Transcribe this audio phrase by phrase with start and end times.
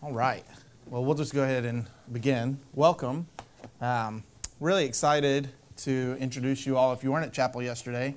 [0.00, 0.44] All right.
[0.86, 2.60] Well, we'll just go ahead and begin.
[2.72, 3.26] Welcome.
[3.80, 4.22] Um,
[4.60, 8.14] really excited to introduce you all, if you weren't at chapel yesterday,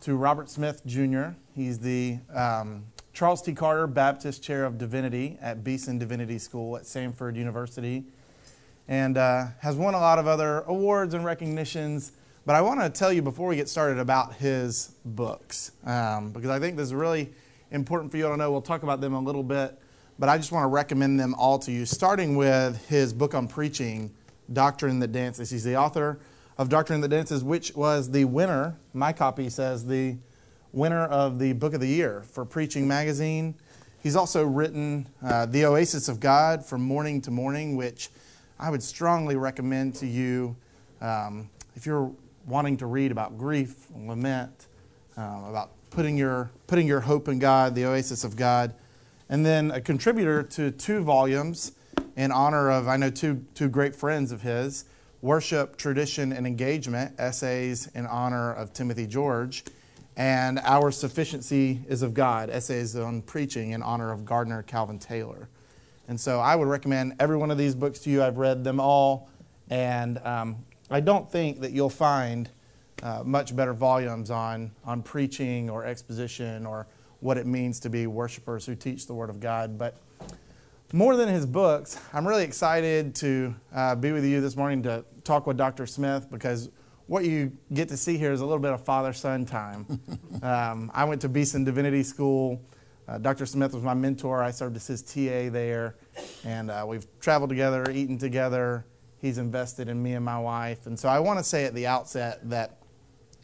[0.00, 1.26] to Robert Smith Jr.
[1.54, 3.54] He's the um, Charles T.
[3.54, 8.02] Carter Baptist Chair of Divinity at Beeson Divinity School at Samford University
[8.88, 12.10] and uh, has won a lot of other awards and recognitions.
[12.44, 16.50] But I want to tell you before we get started about his books um, because
[16.50, 17.32] I think this is really
[17.70, 18.50] important for you all to know.
[18.50, 19.78] We'll talk about them a little bit
[20.18, 23.48] but I just want to recommend them all to you, starting with his book on
[23.48, 24.12] preaching,
[24.52, 25.50] Doctrine That Dances.
[25.50, 26.18] He's the author
[26.56, 30.16] of Doctrine That Dances, which was the winner, my copy says, the
[30.72, 33.54] winner of the Book of the Year for Preaching Magazine.
[34.02, 38.10] He's also written uh, The Oasis of God from Mourning to Morning, which
[38.58, 40.56] I would strongly recommend to you
[41.00, 42.12] um, if you're
[42.46, 44.66] wanting to read about grief, lament,
[45.16, 48.74] uh, about putting your, putting your hope in God, the oasis of God
[49.34, 51.72] and then a contributor to two volumes
[52.14, 54.84] in honor of, I know, two, two great friends of his
[55.22, 59.64] Worship, Tradition, and Engagement, essays in honor of Timothy George,
[60.16, 65.48] and Our Sufficiency is of God, essays on preaching in honor of Gardner Calvin Taylor.
[66.06, 68.22] And so I would recommend every one of these books to you.
[68.22, 69.28] I've read them all,
[69.68, 70.58] and um,
[70.92, 72.48] I don't think that you'll find
[73.02, 76.86] uh, much better volumes on, on preaching or exposition or
[77.24, 79.78] what it means to be worshipers who teach the Word of God.
[79.78, 79.96] But
[80.92, 85.06] more than his books, I'm really excited to uh, be with you this morning to
[85.24, 85.86] talk with Dr.
[85.86, 86.68] Smith because
[87.06, 89.86] what you get to see here is a little bit of father son time.
[90.42, 92.60] um, I went to Beeson Divinity School.
[93.08, 93.46] Uh, Dr.
[93.46, 94.42] Smith was my mentor.
[94.42, 95.96] I served as his TA there.
[96.44, 98.84] And uh, we've traveled together, eaten together.
[99.18, 100.84] He's invested in me and my wife.
[100.84, 102.80] And so I want to say at the outset that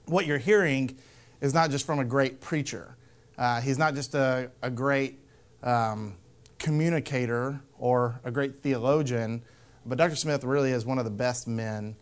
[0.04, 0.98] what you're hearing
[1.40, 2.98] is not just from a great preacher.
[3.40, 5.18] Uh, he's not just a, a great
[5.62, 6.14] um,
[6.58, 9.42] communicator or a great theologian,
[9.86, 10.14] but Dr.
[10.14, 11.96] Smith really is one of the best men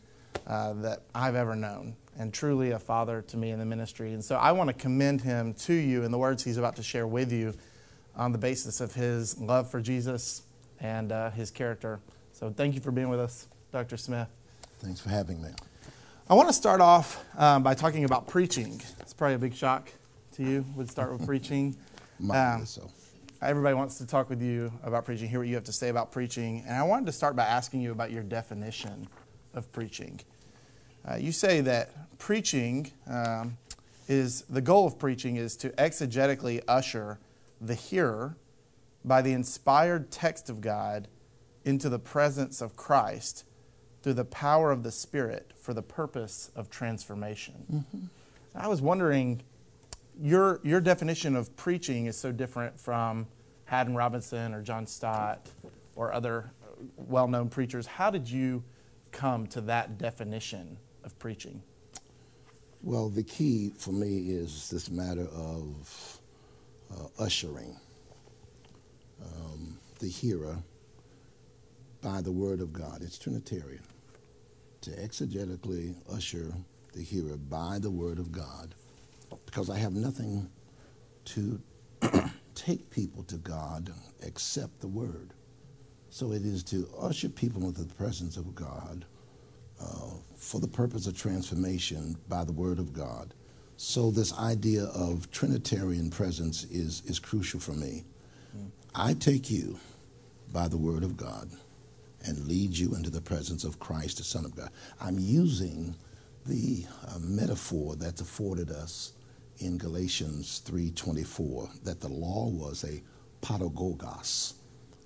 [0.49, 4.13] uh, that I've ever known and truly a father to me in the ministry.
[4.15, 6.83] And so I want to commend him to you in the words he's about to
[6.83, 7.55] share with you
[8.17, 10.43] on the basis of his love for Jesus
[10.81, 12.01] and uh, his character.
[12.33, 13.97] So thank you for being with us, Dr.
[13.97, 14.27] Smith.
[14.81, 15.51] Thanks for having me.
[16.29, 18.83] I want to start off um, by talking about preaching.
[18.99, 19.93] It's probably a big shock
[20.39, 21.77] to you would start with preaching.
[22.31, 22.91] Um, so.
[23.43, 26.11] Everybody wants to talk with you about preaching, hear what you have to say about
[26.11, 26.65] preaching.
[26.67, 29.09] And I wanted to start by asking you about your definition
[29.55, 30.21] of preaching.
[31.09, 33.57] Uh, you say that preaching um,
[34.09, 37.19] is the goal of preaching is to exegetically usher
[37.61, 38.37] the hearer
[39.05, 41.07] by the inspired text of God
[41.65, 43.45] into the presence of Christ
[44.03, 47.55] through the power of the Spirit for the purpose of transformation.
[47.73, 48.07] Mm-hmm.
[48.55, 49.43] I was wondering
[50.21, 53.27] your, your definition of preaching is so different from
[53.65, 55.51] Haddon Robinson or John Stott
[55.95, 56.51] or other
[56.97, 57.87] well known preachers.
[57.87, 58.65] How did you
[59.13, 61.63] come to that definition of preaching?
[62.83, 66.21] Well, the key for me is this matter of
[66.93, 67.77] uh, ushering
[69.23, 70.57] um, the hearer
[72.01, 73.03] by the Word of God.
[73.03, 73.83] It's Trinitarian.
[74.83, 76.55] To exegetically usher
[76.95, 78.75] the hearer by the Word of God
[79.51, 80.51] because I have nothing
[81.25, 81.59] to
[82.55, 83.91] take people to God
[84.23, 85.33] except the Word.
[86.11, 89.07] So it is to usher people into the presence of God
[89.81, 93.33] uh, for the purpose of transformation by the Word of God.
[93.79, 98.05] So this idea of Trinitarian presence is, is crucial for me.
[98.55, 98.71] Mm.
[98.95, 99.79] I take you
[100.53, 101.49] by the Word of God
[102.23, 104.69] and lead you into the presence of Christ, the Son of God.
[105.01, 105.95] I'm using
[106.45, 109.13] the uh, metaphor that's afforded us
[109.61, 113.03] in Galatians 3:24 that the law was a
[113.43, 114.55] pedagogos,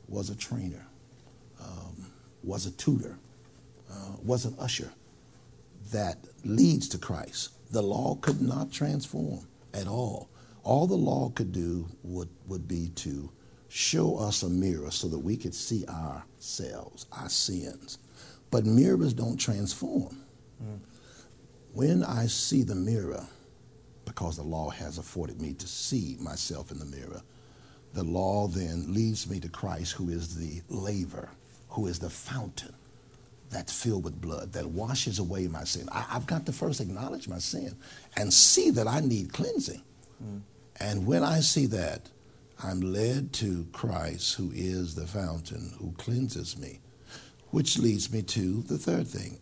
[0.09, 0.87] was a trainer,
[1.61, 2.07] um,
[2.43, 3.19] was a tutor,
[3.91, 4.93] uh, was an usher
[5.91, 7.51] that leads to Christ.
[7.71, 10.29] The law could not transform at all.
[10.65, 13.31] All the law could do would, would be to
[13.69, 17.99] show us a mirror so that we could see ourselves, our sins.
[18.51, 20.23] But mirrors don't transform.
[20.63, 20.81] Mm.
[21.73, 23.27] When I see the mirror,
[24.05, 27.23] because the law has afforded me to see myself in the mirror.
[27.95, 31.31] The law then leads me to Christ, who is the laver,
[31.69, 32.75] who is the fountain
[33.51, 35.89] that's filled with blood, that washes away my sin.
[35.93, 37.77] I, have got to first acknowledge my sin
[38.17, 39.83] and see that I need cleansing.
[40.25, 40.41] Mm.
[40.81, 42.09] And when I see that,
[42.65, 46.81] I'm led to Christ, who is the fountain, who cleanses me,
[47.51, 49.39] which leads me to the third thing.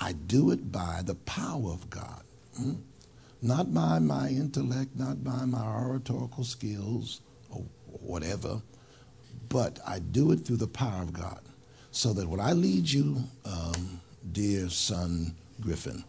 [0.00, 2.22] I do it by the power of God.
[2.58, 2.78] Mm?
[3.40, 7.20] Not by my intellect, not by my oratorical skills
[7.50, 8.60] or whatever,
[9.48, 11.40] but I do it through the power of God.
[11.90, 14.00] So that when I lead you, um,
[14.32, 16.04] dear son Griffin,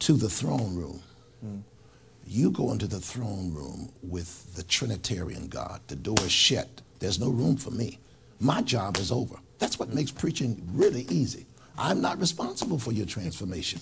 [0.00, 1.02] to the throne room,
[1.44, 1.62] mm.
[2.26, 5.80] you go into the throne room with the Trinitarian God.
[5.86, 6.68] The door is shut.
[6.98, 7.98] There's no room for me.
[8.40, 9.36] My job is over.
[9.58, 11.46] That's what makes preaching really easy.
[11.78, 13.80] I'm not responsible for your transformation.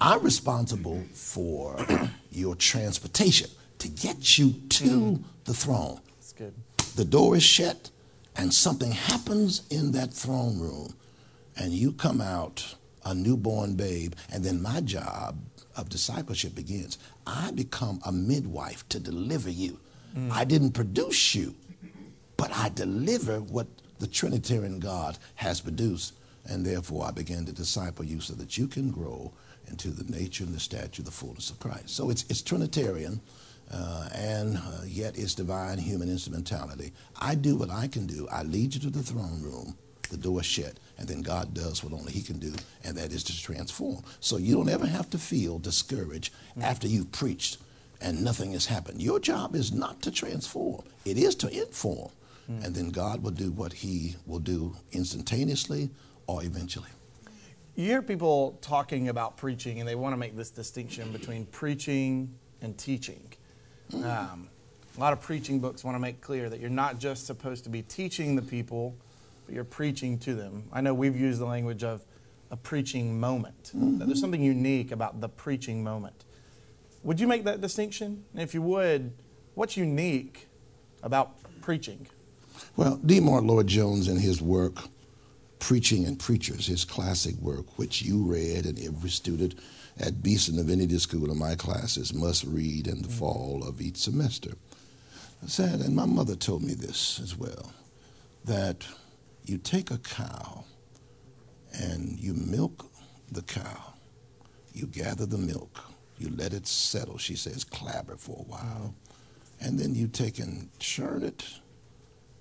[0.00, 1.84] I'm responsible for
[2.30, 5.24] your transportation to get you to mm.
[5.44, 6.00] the throne.
[6.16, 6.54] That's good.
[6.96, 7.90] The door is shut,
[8.36, 10.94] and something happens in that throne room,
[11.56, 12.74] and you come out
[13.04, 15.38] a newborn babe, and then my job
[15.76, 16.98] of discipleship begins.
[17.26, 19.78] I become a midwife to deliver you.
[20.16, 20.30] Mm.
[20.30, 21.54] I didn't produce you,
[22.36, 23.66] but I deliver what
[23.98, 26.14] the Trinitarian God has produced.
[26.46, 29.32] And therefore, I begin to disciple you so that you can grow
[29.68, 31.90] into the nature and the stature, of the fullness of Christ.
[31.90, 33.20] So it's, it's Trinitarian,
[33.70, 36.92] uh, and uh, yet it's divine human instrumentality.
[37.20, 38.28] I do what I can do.
[38.30, 39.76] I lead you to the throne room,
[40.10, 42.52] the door shut, and then God does what only He can do,
[42.84, 44.02] and that is to transform.
[44.20, 46.62] So you don't ever have to feel discouraged mm-hmm.
[46.62, 47.58] after you've preached
[48.00, 49.00] and nothing has happened.
[49.02, 52.10] Your job is not to transform, it is to inform.
[52.50, 52.64] Mm-hmm.
[52.64, 55.88] And then God will do what He will do instantaneously
[56.26, 56.90] or eventually.
[57.76, 62.32] You hear people talking about preaching, and they want to make this distinction between preaching
[62.62, 63.32] and teaching.
[63.90, 64.04] Mm-hmm.
[64.04, 64.48] Um,
[64.96, 67.70] a lot of preaching books want to make clear that you're not just supposed to
[67.70, 68.94] be teaching the people,
[69.44, 70.68] but you're preaching to them.
[70.72, 72.04] I know we've used the language of
[72.52, 73.72] a preaching moment.
[73.74, 73.98] Mm-hmm.
[73.98, 76.24] That there's something unique about the preaching moment.
[77.02, 78.24] Would you make that distinction?
[78.34, 79.12] And if you would,
[79.54, 80.46] what's unique
[81.02, 82.06] about preaching?
[82.76, 83.18] Well, D.
[83.18, 84.84] Martyn Lloyd Jones in his work
[85.64, 89.54] Preaching and Preachers, his classic work, which you read and every student
[89.98, 93.18] at Beeson Divinity School in my classes must read in the mm-hmm.
[93.18, 94.50] fall of each semester.
[95.42, 97.72] I said, and my mother told me this as well,
[98.44, 98.86] that
[99.46, 100.66] you take a cow
[101.72, 102.84] and you milk
[103.32, 103.94] the cow.
[104.74, 105.80] You gather the milk.
[106.18, 108.94] You let it settle, she says, clabber for a while.
[109.62, 111.42] And then you take and churn it.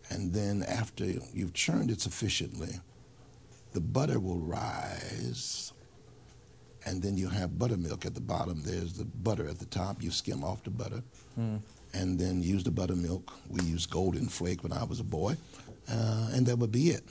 [0.10, 2.82] And then after you've churned it sufficiently,
[3.74, 5.74] the butter will rise,
[6.86, 8.62] and then you have buttermilk at the bottom.
[8.64, 10.02] There's the butter at the top.
[10.02, 11.04] You skim off the butter,
[11.40, 11.60] mm.
[11.94, 13.34] and then use the buttermilk.
[13.50, 15.38] We used Golden Flake when I was a boy,
[15.90, 17.04] uh, and that would be it.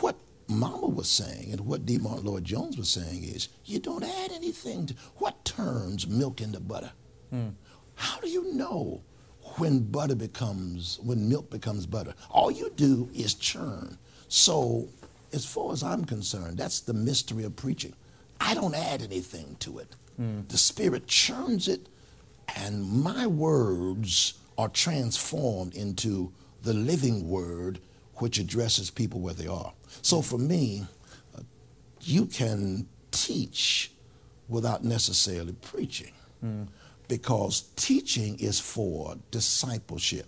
[0.00, 0.16] What
[0.48, 1.98] Mama was saying and what D.
[1.98, 6.58] Martyn Lloyd Jones was saying is you don't add anything to what turns milk into
[6.58, 6.92] butter.
[7.32, 7.54] Mm.
[7.94, 9.02] How do you know
[9.56, 12.14] when butter becomes when milk becomes butter?
[12.30, 13.98] All you do is churn.
[14.28, 14.88] So
[15.32, 17.94] as far as I'm concerned, that's the mystery of preaching.
[18.40, 19.94] I don't add anything to it.
[20.20, 20.48] Mm.
[20.48, 21.88] The Spirit churns it,
[22.56, 26.32] and my words are transformed into
[26.62, 27.80] the living word
[28.16, 29.72] which addresses people where they are.
[30.02, 30.86] So for me,
[31.36, 31.42] uh,
[32.00, 33.92] you can teach
[34.48, 36.12] without necessarily preaching
[36.44, 36.66] mm.
[37.06, 40.26] because teaching is for discipleship.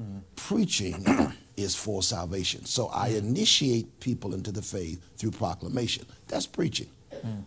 [0.00, 0.20] Mm.
[0.36, 1.04] Preaching
[1.58, 2.64] is for salvation.
[2.64, 6.06] So I initiate people into the faith through proclamation.
[6.28, 6.88] That's preaching.
[7.12, 7.42] Mm.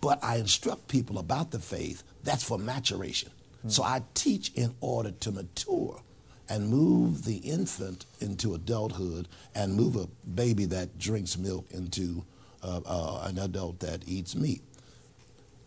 [0.00, 2.02] But I instruct people about the faith.
[2.24, 3.30] That's for maturation.
[3.64, 3.70] Mm.
[3.70, 6.00] So I teach in order to mature
[6.48, 12.24] and move the infant into adulthood and move a baby that drinks milk into
[12.62, 14.62] uh, uh, an adult that eats meat.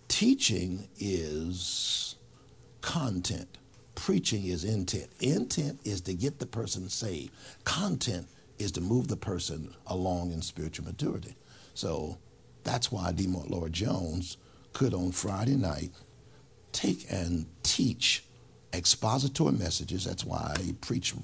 [0.07, 2.15] Teaching is
[2.81, 3.57] content
[3.95, 5.07] Preaching is intent.
[5.19, 7.31] Intent is to get the person saved.
[7.63, 8.27] Content
[8.59, 11.35] is to move the person along in spiritual maturity.
[11.73, 12.17] So
[12.63, 13.27] that's why D.
[13.27, 14.37] Martyn Lloyd Jones
[14.73, 15.91] could on Friday night
[16.71, 18.23] take and teach
[18.73, 20.03] expository messages.
[20.05, 21.15] That's why he preached,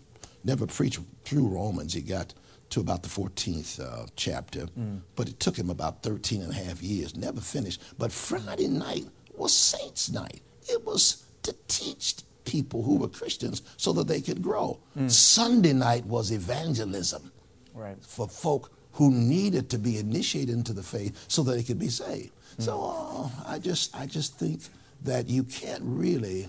[0.44, 1.94] never preached through Romans.
[1.94, 2.34] He got
[2.70, 5.02] to about the 14th uh, chapter, mm.
[5.16, 7.82] but it took him about 13 and a half years, never finished.
[7.98, 10.42] But Friday night was Saints' night.
[10.70, 14.80] It was to teach people who were Christians so that they could grow.
[14.98, 15.10] Mm.
[15.12, 17.32] Sunday night was evangelism
[17.74, 17.98] right.
[18.04, 21.90] for folk who needed to be initiated into the faith so that they could be
[21.90, 22.32] saved.
[22.58, 22.64] Mm.
[22.64, 24.62] So uh, I just I just think
[25.04, 26.48] that you can't really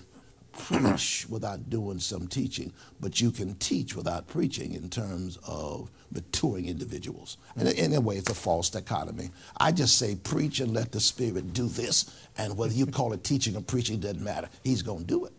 [0.53, 6.67] preach without doing some teaching, but you can teach without preaching in terms of maturing
[6.67, 7.37] individuals.
[7.55, 9.31] And in a way, it's a false dichotomy.
[9.57, 13.23] I just say preach and let the Spirit do this, and whether you call it
[13.23, 14.49] teaching or preaching doesn't matter.
[14.63, 15.33] He's going to do it.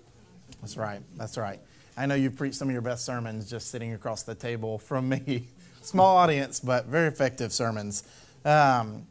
[0.65, 1.03] That's right.
[1.19, 1.61] That's right.
[1.95, 5.11] I know you've preached some of your best sermons just sitting across the table from
[5.11, 5.49] me.
[5.83, 8.03] Small audience, but very effective sermons.
[8.47, 9.07] Um,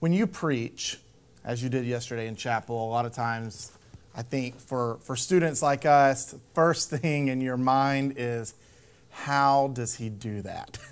[0.00, 0.98] when you preach,
[1.44, 3.70] as you did yesterday in chapel, a lot of times
[4.16, 8.52] I think for, for students like us, first thing in your mind is
[9.10, 10.76] how does he do that?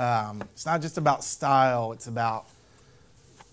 [0.00, 2.46] Um, it's not just about style, it's about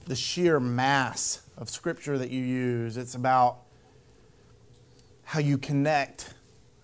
[0.05, 2.97] the sheer mass of scripture that you use.
[2.97, 3.64] It's about
[5.25, 6.33] how you connect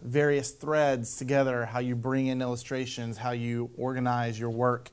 [0.02, 4.90] various threads together, how you bring in illustrations, how you organize your work.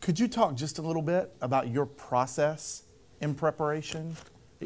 [0.00, 2.82] Could you talk just a little bit about your process
[3.20, 4.16] in preparation?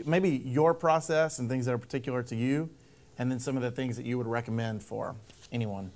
[0.06, 2.70] Maybe your process and things that are particular to you,
[3.18, 5.14] and then some of the things that you would recommend for
[5.52, 5.92] anyone.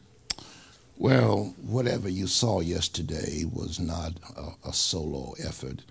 [0.99, 5.83] Well, whatever you saw yesterday was not a, a solo effort.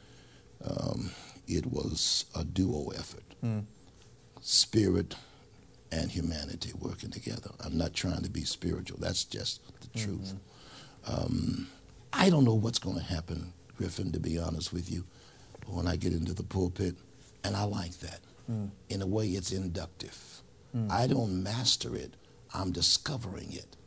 [0.64, 1.12] Um,
[1.48, 3.24] it was a duo effort.
[3.44, 3.64] Mm.
[4.42, 5.16] Spirit
[5.92, 7.52] and humanity working together.
[7.64, 8.98] I'm not trying to be spiritual.
[9.00, 10.06] That's just the mm-hmm.
[10.06, 10.34] truth.
[11.08, 11.68] Um,
[12.12, 15.06] I don't know what's going to happen, Griffin, to be honest with you,
[15.68, 16.96] when I get into the pulpit.
[17.44, 18.20] And I like that.
[18.52, 18.72] Mm.
[18.90, 20.42] In a way, it's inductive.
[20.76, 20.92] Mm.
[20.92, 22.16] I don't master it,
[22.54, 23.78] I'm discovering it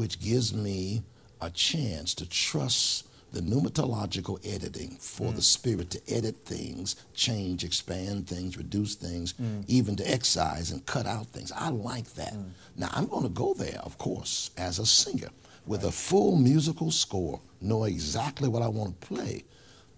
[0.00, 1.02] which gives me
[1.42, 5.36] a chance to trust the pneumatological editing for mm.
[5.36, 9.64] the spirit to edit things, change, expand things, reduce things, mm.
[9.68, 11.52] even to excise and cut out things.
[11.52, 12.34] I like that.
[12.34, 12.50] Mm.
[12.76, 15.28] Now, I'm going to go there, of course, as a singer
[15.66, 15.90] with right.
[15.90, 19.44] a full musical score, know exactly what I want to play.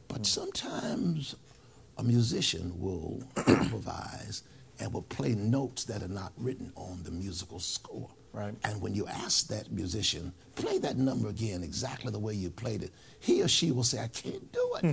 [0.08, 0.26] But mm.
[0.26, 1.34] sometimes
[1.96, 4.42] a musician will improvise
[4.78, 8.10] and will play notes that are not written on the musical score.
[8.32, 8.54] Right.
[8.64, 12.82] And when you ask that musician, play that number again exactly the way you played
[12.82, 14.80] it, he or she will say, I can't do it.
[14.80, 14.90] Hmm.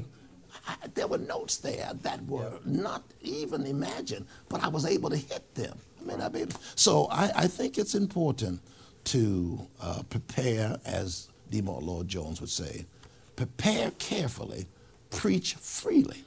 [0.68, 2.60] I, there were notes there that were yeah.
[2.66, 5.78] not even imagined, but I was able to hit them.
[6.02, 8.62] I mean, I mean so I, I think it's important
[9.06, 11.62] to uh, prepare, as D.
[11.62, 12.86] Martyn Lloyd-Jones would say,
[13.36, 14.68] prepare carefully,
[15.12, 16.26] preach freely.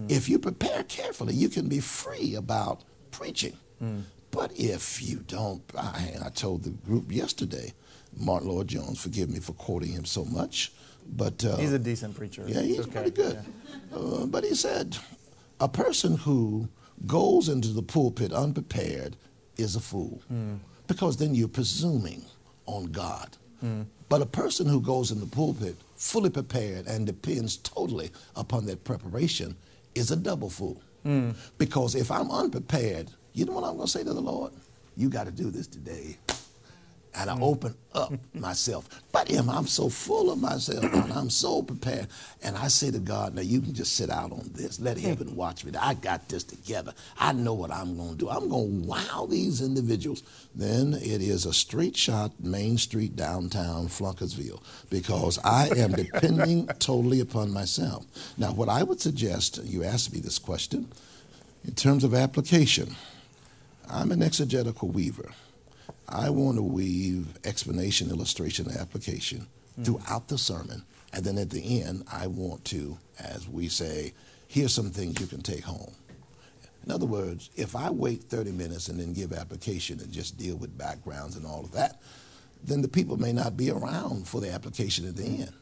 [0.00, 0.10] Mm.
[0.10, 3.56] If you prepare carefully, you can be free about preaching.
[3.82, 4.02] Mm.
[4.34, 7.72] But if you don't, I, I told the group yesterday,
[8.16, 10.72] Martyn Lloyd-Jones, forgive me for quoting him so much,
[11.16, 12.44] but uh, he's a decent preacher.
[12.46, 12.90] Yeah, he's okay.
[12.90, 13.38] pretty good.
[13.92, 13.98] Yeah.
[13.98, 14.96] Uh, but he said,
[15.60, 16.68] a person who
[17.06, 19.16] goes into the pulpit unprepared
[19.56, 20.58] is a fool, mm.
[20.88, 22.24] because then you're presuming
[22.66, 23.36] on God.
[23.64, 23.86] Mm.
[24.08, 28.84] But a person who goes in the pulpit fully prepared and depends totally upon that
[28.84, 29.56] preparation
[29.94, 30.82] is a double fool.
[31.06, 31.36] Mm.
[31.58, 34.52] Because if I'm unprepared, you know what I'm going to say to the Lord?
[34.96, 36.16] You got to do this today.
[37.16, 37.42] And I mm.
[37.42, 38.88] open up myself.
[39.12, 42.08] But Em, I'm so full of myself and I'm so prepared.
[42.42, 44.80] And I say to God, now you can just sit out on this.
[44.80, 45.72] Let heaven watch me.
[45.80, 46.92] I got this together.
[47.18, 48.30] I know what I'm going to do.
[48.30, 50.22] I'm going to wow these individuals.
[50.54, 57.20] Then it is a straight shot, Main Street, downtown, Flunkersville, because I am depending totally
[57.20, 58.06] upon myself.
[58.38, 60.88] Now, what I would suggest, you asked me this question,
[61.64, 62.94] in terms of application,
[63.88, 65.30] I'm an exegetical weaver.
[66.08, 69.46] I want to weave explanation, illustration, and application
[69.78, 69.84] mm.
[69.84, 70.84] throughout the sermon.
[71.12, 74.12] And then at the end, I want to, as we say,
[74.48, 75.94] here's some things you can take home.
[76.84, 80.56] In other words, if I wait 30 minutes and then give application and just deal
[80.56, 82.00] with backgrounds and all of that,
[82.62, 85.52] then the people may not be around for the application at the end.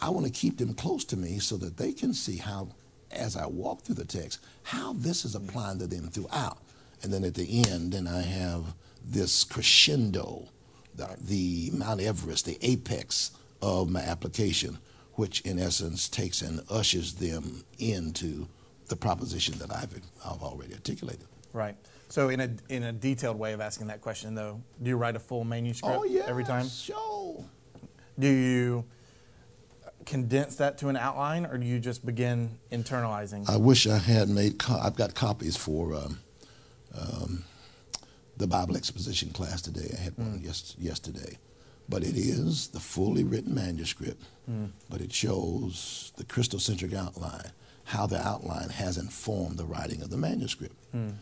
[0.00, 2.68] I want to keep them close to me so that they can see how,
[3.10, 6.58] as I walk through the text, how this is applying to them throughout.
[7.02, 10.48] And then at the end, then I have this crescendo,
[10.94, 14.78] the, the Mount Everest, the apex of my application,
[15.14, 18.46] which in essence takes and ushers them into
[18.88, 21.26] the proposition that I've, I've already articulated.
[21.52, 21.76] Right.
[22.08, 25.16] So, in a in a detailed way of asking that question, though, do you write
[25.16, 26.68] a full manuscript oh, yes, every time?
[26.68, 27.42] Sure.
[28.18, 28.84] Do you
[30.04, 33.48] condense that to an outline, or do you just begin internalizing?
[33.48, 34.58] I wish I had made.
[34.58, 36.18] Co- I've got copies for um,
[36.98, 37.44] um,
[38.36, 39.94] the Bible exposition class today.
[39.98, 40.44] I had one mm.
[40.44, 41.38] yes, yesterday.
[41.88, 44.70] But it is the fully written manuscript, mm.
[44.88, 47.50] but it shows the Christocentric outline,
[47.84, 50.76] how the outline has informed the writing of the manuscript.
[50.94, 51.14] Mm.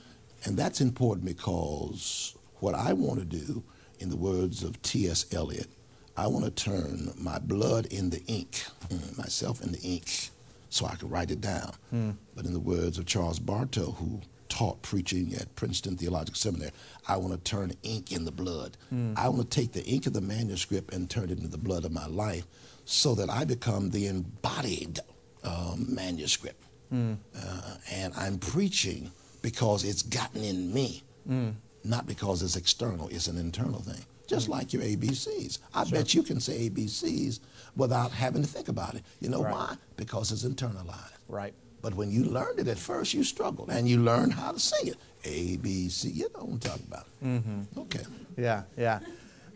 [0.45, 3.65] And that's important because what I want to do,
[3.99, 5.27] in the words of T.S.
[5.35, 5.69] Eliot,
[6.17, 10.31] I want to turn my blood in the ink, mm, myself in the ink,
[10.69, 11.73] so I can write it down.
[11.93, 12.17] Mm.
[12.35, 16.73] But in the words of Charles Bartow, who taught preaching at Princeton Theological Seminary.
[17.09, 18.77] I want to turn ink in the blood.
[18.93, 19.17] Mm.
[19.17, 21.87] I want to take the ink of the manuscript and turn it into the blood
[21.87, 22.47] of my life
[22.85, 25.01] so that I become the embodied
[25.45, 26.63] um, manuscript.
[26.93, 27.17] Mm.
[27.35, 31.55] Uh, and I'm preaching because it's gotten in me, mm.
[31.85, 34.05] not because it's external, it's an internal thing.
[34.27, 34.53] Just hmm.
[34.53, 35.59] like your ABCs.
[35.75, 35.99] I sure.
[35.99, 37.41] bet you can say ABCs
[37.75, 39.03] without having to think about it.
[39.19, 39.53] You know right.
[39.53, 39.77] why?
[39.97, 41.19] Because it's internalized.
[41.27, 41.53] Right.
[41.83, 44.89] But when you learned it at first, you struggled, and you learned how to sing
[44.89, 44.97] it.
[45.25, 46.09] A, B, C.
[46.11, 47.07] You know what I'm talking about.
[47.25, 47.81] Mm-hmm.
[47.81, 48.05] Okay.
[48.37, 49.01] Yeah, yeah.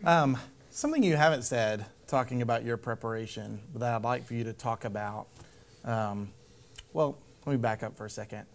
[0.03, 0.37] Um,
[0.71, 4.83] Something you haven't said, talking about your preparation, that I'd like for you to talk
[4.83, 5.27] about.
[5.85, 6.33] Um,
[6.91, 8.45] well, let me back up for a second.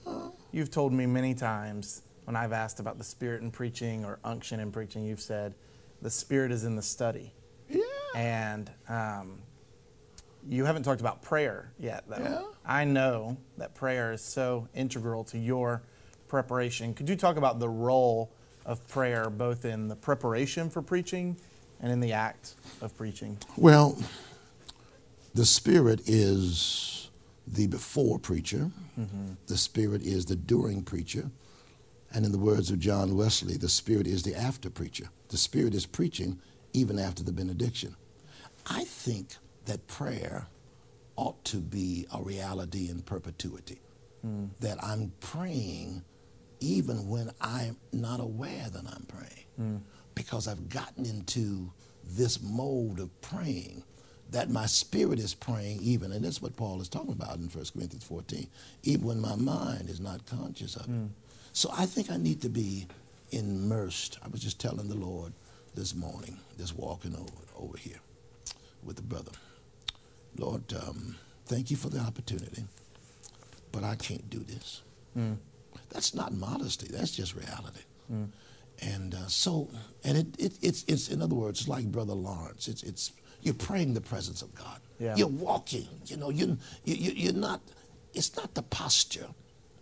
[0.53, 4.61] You've told me many times when I've asked about the Spirit in preaching or unction
[4.61, 5.55] in preaching, you've said
[6.03, 7.33] the Spirit is in the study.
[7.71, 7.85] Yeah.
[8.15, 9.39] And um,
[10.49, 12.17] you haven't talked about prayer yet, though.
[12.19, 12.43] Yeah.
[12.65, 15.83] I know that prayer is so integral to your
[16.29, 16.95] preparation.
[16.95, 18.31] Could you talk about the role
[18.65, 21.37] of prayer both in the preparation for preaching
[21.81, 23.39] and in the act of preaching?
[23.57, 23.99] Well,
[25.35, 27.11] the Spirit is
[27.47, 29.33] the before preacher, mm-hmm.
[29.47, 31.31] the Spirit is the during preacher,
[32.13, 35.09] and in the words of John Wesley, the Spirit is the after preacher.
[35.29, 36.41] The Spirit is preaching
[36.73, 37.97] even after the benediction.
[38.67, 39.37] I think
[39.67, 40.47] that prayer
[41.17, 43.81] ought to be a reality in perpetuity,
[44.23, 44.47] hmm.
[44.61, 46.03] that I'm praying
[46.61, 49.77] even when I'm not aware that I'm praying, hmm.
[50.15, 51.73] because I've gotten into
[52.05, 53.85] this mode of praying
[54.31, 57.65] that my spirit is praying even, and that's what Paul is talking about in 1
[57.75, 58.47] Corinthians 14,
[58.85, 60.91] even when my mind is not conscious of it.
[60.91, 61.07] Hmm.
[61.53, 62.87] So I think I need to be
[63.33, 64.19] immersed.
[64.25, 65.33] I was just telling the Lord
[65.75, 68.01] this morning, just walking over, over here
[68.83, 69.33] with the brother.
[70.39, 72.65] Lord, um, thank you for the opportunity,
[73.73, 74.83] but I can't do this.
[75.91, 76.87] That's not modesty.
[76.91, 77.81] That's just reality.
[78.83, 79.69] And uh, so,
[80.05, 82.67] and it, it, it's, it's, in other words, it's like Brother Lawrence.
[82.69, 84.81] It's, it's, you're praying the presence of God.
[84.99, 85.17] Yeah.
[85.17, 85.87] You're walking.
[86.07, 87.61] You know, you, you, you- you're not,
[88.15, 89.29] it's not the posture,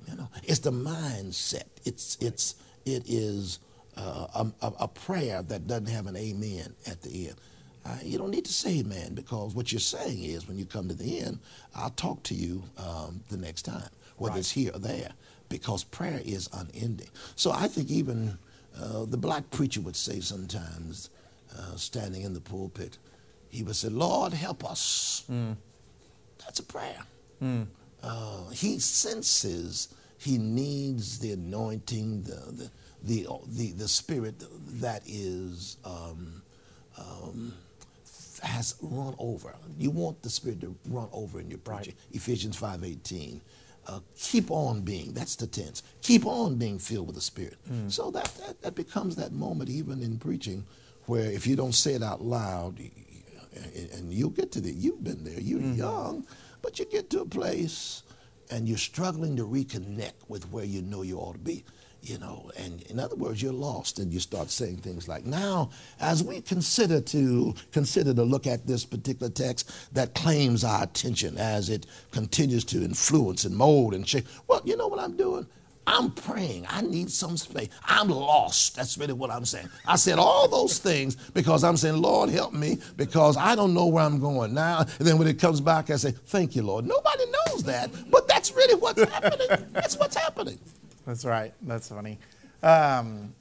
[0.09, 1.65] you know, it's the mindset.
[1.85, 3.59] It's, it's, it is
[3.97, 4.27] uh,
[4.63, 7.37] a, a prayer that doesn't have an amen at the end.
[7.89, 10.89] Uh, you don't need to say amen because what you're saying is when you come
[10.89, 11.39] to the end,
[11.75, 14.41] I'll talk to you um, the next time, whether Right.
[14.41, 15.11] it's here or there,
[15.49, 17.09] because prayer is unending.
[17.37, 18.37] So I think even
[18.79, 21.09] uh, the black preacher would say sometimes,
[21.57, 22.99] uh, standing in the pulpit,
[23.49, 25.25] he would say, Lord, help us.
[26.41, 27.01] That's a prayer.
[28.03, 32.71] Uh, he senses he needs the anointing, the, the,
[33.05, 34.35] the, the, the spirit
[34.81, 36.43] that is um,
[36.99, 37.55] um,
[38.43, 39.55] has run over.
[39.79, 41.95] You want the spirit to run over in your preaching.
[42.13, 43.41] Ephesians 5.18.
[43.87, 45.83] Uh, keep on being, that's the tense.
[46.03, 47.57] Keep on being filled with the Spirit.
[47.89, 50.67] So that, that, that becomes that moment even in preaching
[51.07, 52.91] where if you don't say it out loud, y-
[53.95, 56.27] and you'll get to the, you've been there, you're young,
[56.61, 58.03] but you get to a place
[58.51, 61.65] and you're struggling to reconnect with where you know you ought to be
[62.03, 65.69] you know and in other words you're lost and you start saying things like now
[66.01, 71.37] as we consider to consider to look at this particular text that claims our attention
[71.39, 75.47] as it continues to influence and mold and shape well you know what i'm doing
[75.91, 76.67] I'm praying.
[76.69, 77.71] I need some space.
[77.87, 78.77] I'm lost.
[78.77, 79.71] That's really what I'm saying.
[79.87, 83.87] I said all those things because I'm saying, Lord, help me because I don't know
[83.87, 84.81] where I'm going now.
[84.81, 86.85] And then when it comes back, I say, Thank you, Lord.
[86.85, 89.49] Nobody knows that, but that's really what's happening.
[89.73, 90.59] That's what's happening.
[91.09, 91.55] That's right.
[91.63, 92.19] That's funny.
[92.63, 93.33] Um,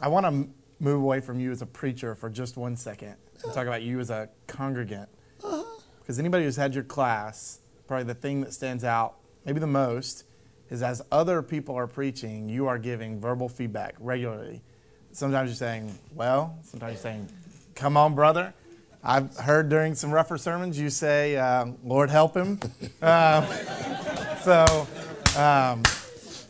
[0.00, 0.48] I want to
[0.82, 4.00] move away from you as a preacher for just one second and talk about you
[4.00, 5.10] as a congregant.
[6.00, 10.24] Because anybody who's had your class, probably the thing that stands out, maybe the most,
[10.70, 14.62] is as other people are preaching, you are giving verbal feedback regularly.
[15.12, 17.28] Sometimes you're saying, well, sometimes you're saying,
[17.74, 18.54] come on, brother.
[19.02, 22.60] I've heard during some rougher sermons you say, uh, Lord help him.
[23.02, 23.44] Um,
[24.42, 24.88] so
[25.36, 25.82] um,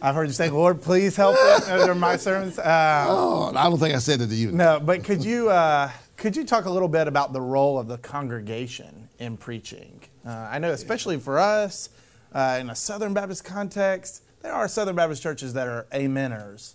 [0.05, 1.35] I've heard you say, Lord, please help
[1.67, 2.59] him during my sermons.
[2.59, 4.53] Um, Oh, I don't think I said it to you.
[4.53, 7.89] no, but could you uh, could you talk a little bit about the role of
[7.89, 10.03] the congregation in preaching?
[10.27, 11.89] Uh, I know, especially for us
[12.35, 16.75] uh, in a Southern Baptist context, there are Southern Baptist churches that are ameners,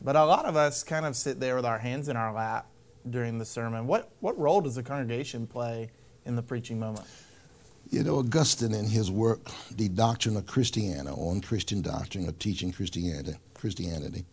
[0.00, 2.68] but a lot of us kind of sit there with our hands in our lap
[3.10, 3.88] during the sermon.
[3.88, 5.90] What what role does the congregation play
[6.24, 7.08] in the preaching moment?
[7.90, 13.38] You know, Augustine, in his work, The Doctrina Christiana, on Christian doctrine or teaching Christianity,
[13.54, 14.26] Christianity,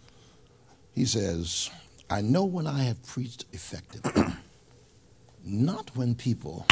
[0.94, 1.70] he says,
[2.10, 4.24] I know when I have preached effectively,
[5.46, 6.66] not when people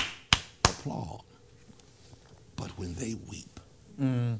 [0.65, 1.23] applaud,
[2.57, 3.59] but when they weep.
[3.99, 4.39] Mm.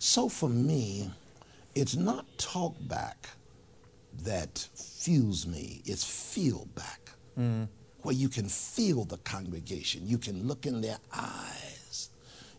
[0.00, 1.10] So for me,
[1.76, 3.28] it's not talk back
[4.22, 7.10] that fuels me, it's feel back.
[7.38, 7.68] Mm.
[8.04, 12.10] Where you can feel the congregation, you can look in their eyes,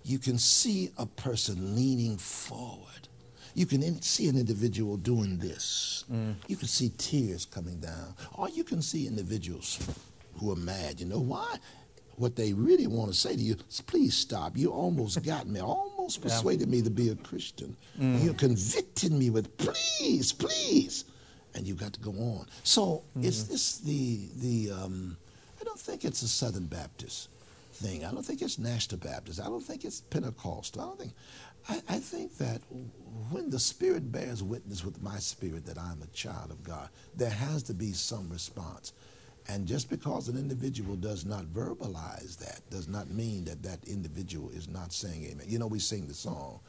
[0.04, 3.08] you can see a person leaning forward.
[3.54, 6.04] You can see an individual doing this.
[6.12, 6.36] Mm.
[6.48, 8.16] You can see tears coming down.
[8.34, 9.80] Or you can see individuals
[10.40, 11.00] who are mad.
[11.00, 11.58] You know why?
[12.18, 14.58] What they really want to say to you is, please stop.
[14.58, 17.78] You almost got me, almost persuaded me to be a Christian.
[18.00, 18.24] Mm.
[18.24, 21.06] You convicted me with, please, please.
[21.56, 22.46] and you got to go on.
[22.64, 23.50] So it's mm.
[23.50, 25.18] this the the um,
[25.66, 27.30] don't think it's a Southern Baptist
[27.74, 28.06] thing.
[28.06, 29.42] I don't think it's National Baptist.
[29.42, 30.82] I don't think it's Pentecostal.
[30.82, 31.14] I don't think.
[31.68, 32.62] I, I think that
[33.30, 37.30] when the Spirit bears witness with my spirit that I'm a child of God, there
[37.30, 38.94] has to be some response.
[39.48, 44.50] And just because an individual does not verbalize that does not mean that that individual
[44.50, 45.46] is not saying amen.
[45.48, 46.60] You know, we sing the song,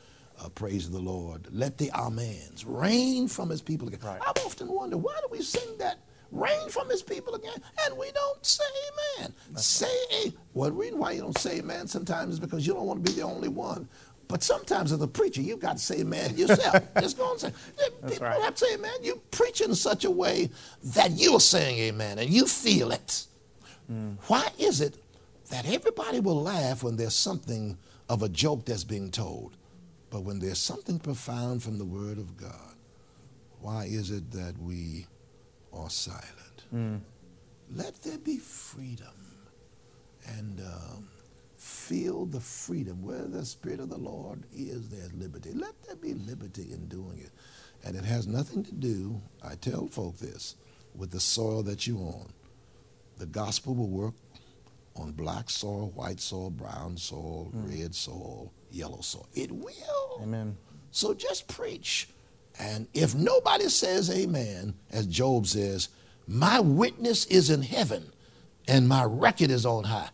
[0.43, 4.01] uh, Praise the Lord, let the amens rain from his people again.
[4.03, 4.21] Right.
[4.21, 5.99] I've often wondered, why do we sing that?
[6.33, 8.65] Rain from his people again, and we don't say
[9.21, 9.33] amen.
[9.57, 10.33] say a.
[10.55, 13.11] Well, the reason why you don't say amen sometimes is because you don't want to
[13.11, 13.89] be the only one.
[14.29, 16.83] But sometimes as a preacher, you've got to say amen yourself.
[17.01, 17.53] Just go and say.
[18.09, 18.43] People right.
[18.43, 18.95] have to say amen.
[19.03, 20.51] You preach in such a way
[20.83, 23.27] that you're saying amen and you feel it.
[23.91, 24.17] Mm.
[24.27, 24.97] Why is it
[25.51, 29.57] that everybody will laugh when there's something of a joke that's being told,
[30.11, 32.75] but when there's something profound from the Word of God,
[33.61, 35.07] why is it that we
[35.77, 36.65] are silent?
[37.75, 39.09] Let there be freedom
[40.27, 41.09] and um,
[41.57, 43.03] feel the freedom.
[43.03, 45.53] Where the Spirit of the Lord is, there's liberty.
[45.53, 47.31] Let there be liberty in doing it.
[47.85, 50.57] And it has nothing to do, I tell folk this,
[50.95, 52.33] with the soil that you're on.
[53.19, 54.15] The gospel will work
[54.97, 59.29] on black soil, white soil, brown soil, red soil, yellow soil.
[59.35, 60.21] It will.
[60.23, 60.57] Amen.
[60.91, 62.09] So just preach.
[62.59, 65.89] And if nobody says amen, as Job says,
[66.27, 68.11] my witness is in heaven
[68.67, 70.09] and my record is on high.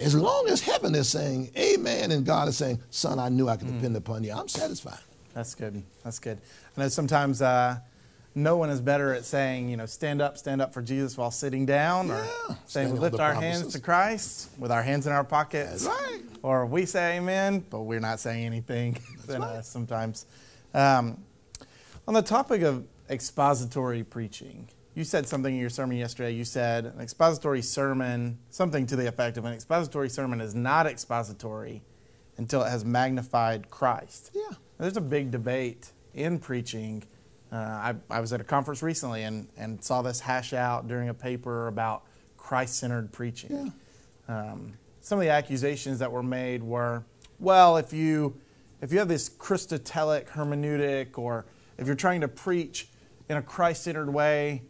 [0.00, 3.56] As long as heaven is saying amen and God is saying, son, I knew I
[3.56, 4.98] could depend upon you, I'm satisfied.
[5.34, 5.82] That's good.
[6.02, 6.38] That's good.
[6.76, 7.78] I know sometimes uh,
[8.34, 11.30] no one is better at saying, you know, stand up, stand up for Jesus while
[11.30, 13.60] sitting down, or Yeah, saying standing we lift our promises.
[13.62, 15.84] hands to Christ with our hands in our pockets.
[15.84, 16.20] That's right.
[16.42, 19.56] Or we say amen, but we're not saying anything than right.
[19.56, 20.26] us sometimes.
[20.74, 21.18] Um,
[22.06, 26.32] on the topic of expository preaching, you said something in your sermon yesterday.
[26.32, 30.86] You said an expository sermon, something to the effect of an expository sermon is not
[30.86, 31.82] expository
[32.36, 34.30] until it has magnified Christ.
[34.34, 34.56] Yeah.
[34.78, 37.04] There's a big debate in preaching.
[37.50, 41.08] Uh, I, I was at a conference recently and, and saw this hash out during
[41.08, 42.04] a paper about
[42.36, 43.72] Christ centered preaching.
[44.28, 47.04] Um, some of the accusations that were made were
[47.38, 48.38] well, if you,
[48.80, 51.44] if you have this Christotelic hermeneutic or
[51.78, 52.88] if you're trying to preach
[53.28, 54.62] in a Christ centered way,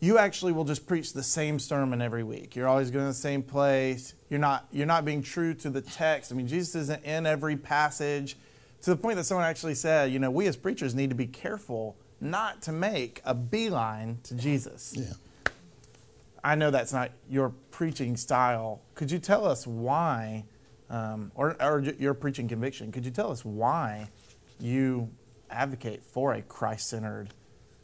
[0.00, 2.56] you actually will just preach the same sermon every week.
[2.56, 4.14] You're always going to the same place.
[4.30, 6.32] You're not you're not being true to the text.
[6.32, 8.36] I mean, Jesus isn't in every passage
[8.82, 11.26] to the point that someone actually said, you know, we as preachers need to be
[11.26, 14.94] careful not to make a beeline to Jesus.
[14.96, 15.52] Yeah.
[16.42, 18.80] I know that's not your preaching style.
[18.94, 20.44] Could you tell us why,
[20.88, 22.90] um, or, or your preaching conviction?
[22.92, 24.08] Could you tell us why
[24.58, 25.10] you
[25.50, 27.34] advocate for a Christ-centered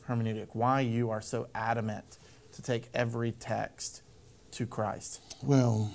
[0.08, 0.48] hermeneutic?
[0.52, 2.18] Why you are so adamant
[2.52, 4.02] to take every text
[4.52, 5.20] to Christ?
[5.42, 5.92] Well,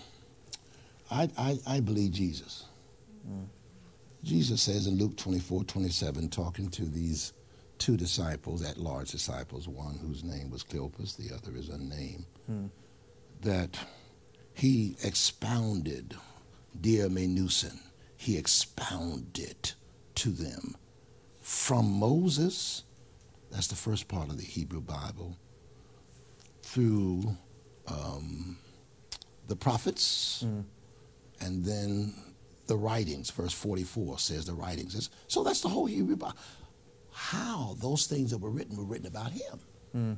[1.10, 2.66] I, I, I believe Jesus.
[3.28, 3.48] Mm.
[4.24, 7.34] Jesus says in Luke 24, 27, talking to these
[7.80, 12.68] two disciples, at large disciples, one whose name was Cleopas, the other is unnamed, hmm.
[13.42, 13.80] that
[14.54, 16.16] he expounded,
[16.80, 17.80] dear Menusin,
[18.16, 19.72] he expounded
[20.14, 20.76] to them
[21.42, 22.84] from Moses,
[23.52, 25.38] that's the first part of the Hebrew Bible,
[26.62, 27.36] through
[27.88, 28.58] um,
[29.48, 30.64] the prophets, mm.
[31.42, 32.14] and then
[32.68, 33.30] the writings.
[33.32, 35.10] Verse 44 says the writings.
[35.28, 36.38] So that's the whole Hebrew Bible.
[37.12, 39.60] How those things that were written were written about him.
[39.96, 40.18] Mm.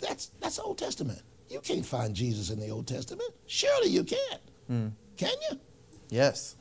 [0.00, 1.22] That's that's the Old Testament.
[1.48, 3.30] You can't find Jesus in the Old Testament.
[3.46, 4.42] Surely you can't.
[4.70, 4.92] Mm.
[5.16, 5.60] Can you?
[6.08, 6.56] Yes.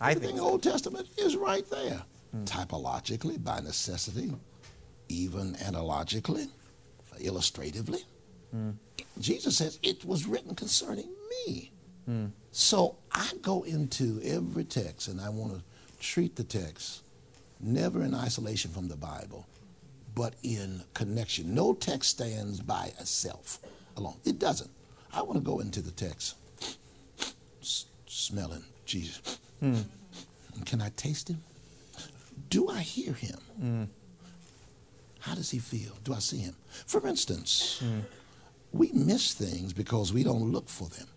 [0.00, 2.02] I Everything think in the Old Testament is right there.
[2.44, 4.32] Typologically, by necessity,
[5.08, 6.48] even analogically,
[7.20, 8.00] illustratively.
[9.20, 11.08] Jesus says it was written concerning
[11.46, 11.70] me.
[12.52, 15.62] So I go into every text and I want to
[16.00, 17.02] treat the text
[17.60, 19.46] never in isolation from the Bible,
[20.14, 21.54] but in connection.
[21.54, 23.58] No text stands by itself
[23.96, 24.16] alone.
[24.24, 24.70] It doesn't.
[25.12, 26.36] I want to go into the text
[28.06, 29.38] smelling Jesus.
[30.54, 31.42] And Can I taste him?
[32.48, 33.90] Do I hear him?
[35.20, 35.92] How does he feel?
[36.04, 36.56] Do I see him?
[36.86, 37.82] For instance,
[38.72, 41.08] we miss things because we don't look for them.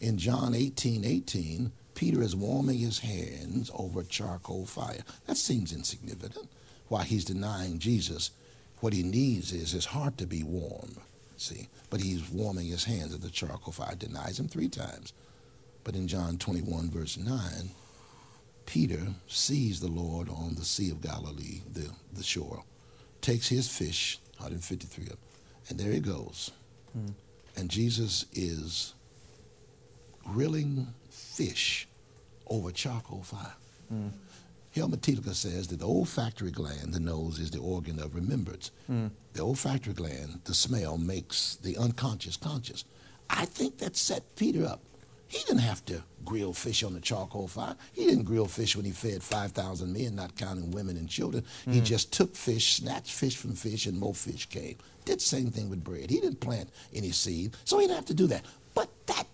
[0.00, 5.02] In John 18 18, Peter is warming his hands over a charcoal fire.
[5.26, 6.48] That seems insignificant.
[6.88, 8.30] While he's denying Jesus,
[8.80, 10.96] what he needs is his heart to be warm.
[11.36, 11.68] See?
[11.90, 15.12] But he's warming his hands at the charcoal fire, denies him three times.
[15.84, 17.38] But in John 21, verse 9,
[18.66, 22.64] Peter sees the Lord on the Sea of Galilee, the, the shore,
[23.20, 25.18] takes his fish, 153 of them.
[25.68, 26.50] And there he goes.
[26.92, 27.08] Hmm.
[27.56, 28.94] And Jesus is
[30.24, 31.88] grilling fish
[32.46, 33.54] over charcoal fire.
[33.88, 34.08] Hmm.
[34.74, 38.70] Helmut Thielicke says that the olfactory gland, the nose, is the organ of remembrance.
[38.86, 39.08] Hmm.
[39.34, 42.84] The olfactory gland, the smell, makes the unconscious conscious.
[43.28, 44.80] I think that set Peter up.
[45.32, 47.74] He didn't have to grill fish on the charcoal fire.
[47.94, 51.42] He didn't grill fish when he fed 5,000 men, not counting women and children.
[51.64, 51.84] He mm-hmm.
[51.84, 54.76] just took fish, snatched fish from fish, and more fish came.
[55.06, 56.10] Did the same thing with bread.
[56.10, 58.44] He didn't plant any seed, so he didn't have to do that.
[58.74, 59.26] But that,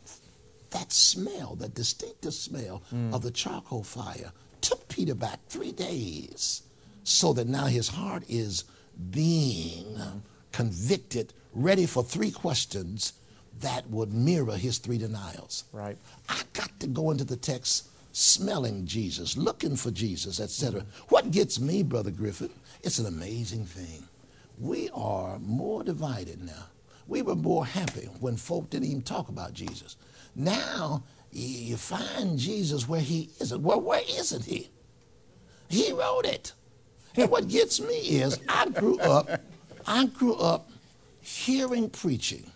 [0.70, 3.12] that smell, that distinctive smell mm.
[3.12, 4.30] of the charcoal fire,
[4.60, 6.62] took Peter back three days
[7.02, 8.62] so that now his heart is
[9.10, 10.18] being mm-hmm.
[10.52, 13.14] convicted, ready for three questions
[13.60, 15.64] that would mirror his three denials.
[15.72, 15.96] Right.
[16.28, 20.84] I got to go into the text smelling Jesus, looking for Jesus, etc.
[21.08, 24.04] What gets me, Brother Griffith, it's an amazing thing.
[24.58, 26.66] We are more divided now.
[27.06, 29.96] We were more happy when folk didn't even talk about Jesus.
[30.34, 33.62] Now you find Jesus where he isn't.
[33.62, 34.68] Well, where isn't he?
[35.68, 36.52] He wrote it.
[37.16, 39.40] And what gets me is I grew up,
[39.86, 40.70] I grew up
[41.20, 42.50] hearing preaching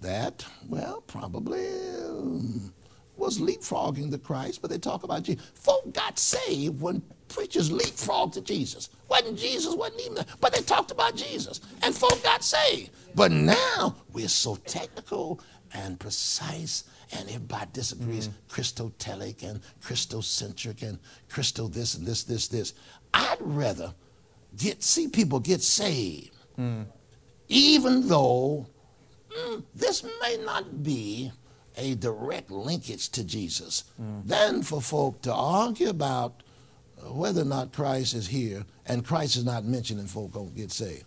[0.00, 1.66] that, well, probably
[2.06, 2.72] um,
[3.16, 5.44] was leapfrogging the Christ, but they talk about Jesus.
[5.54, 8.88] Folk got saved when preachers leapfrogged to Jesus.
[9.08, 12.90] Wasn't Jesus, wasn't even, there, but they talked about Jesus, and folk got saved.
[13.14, 15.40] But now we're so technical
[15.72, 22.74] and precise, and everybody disagrees Christotelic and Christocentric and Christo this and this, this, this.
[23.14, 23.94] I'd rather
[24.56, 26.34] get see people get saved,
[27.48, 28.66] even though
[29.36, 31.32] mm, this may not be
[31.76, 33.84] a direct linkage to Jesus,
[34.26, 36.42] than for folk to argue about
[37.04, 40.70] whether or not Christ is here and Christ is not mentioned and folk don't get
[40.72, 41.04] saved.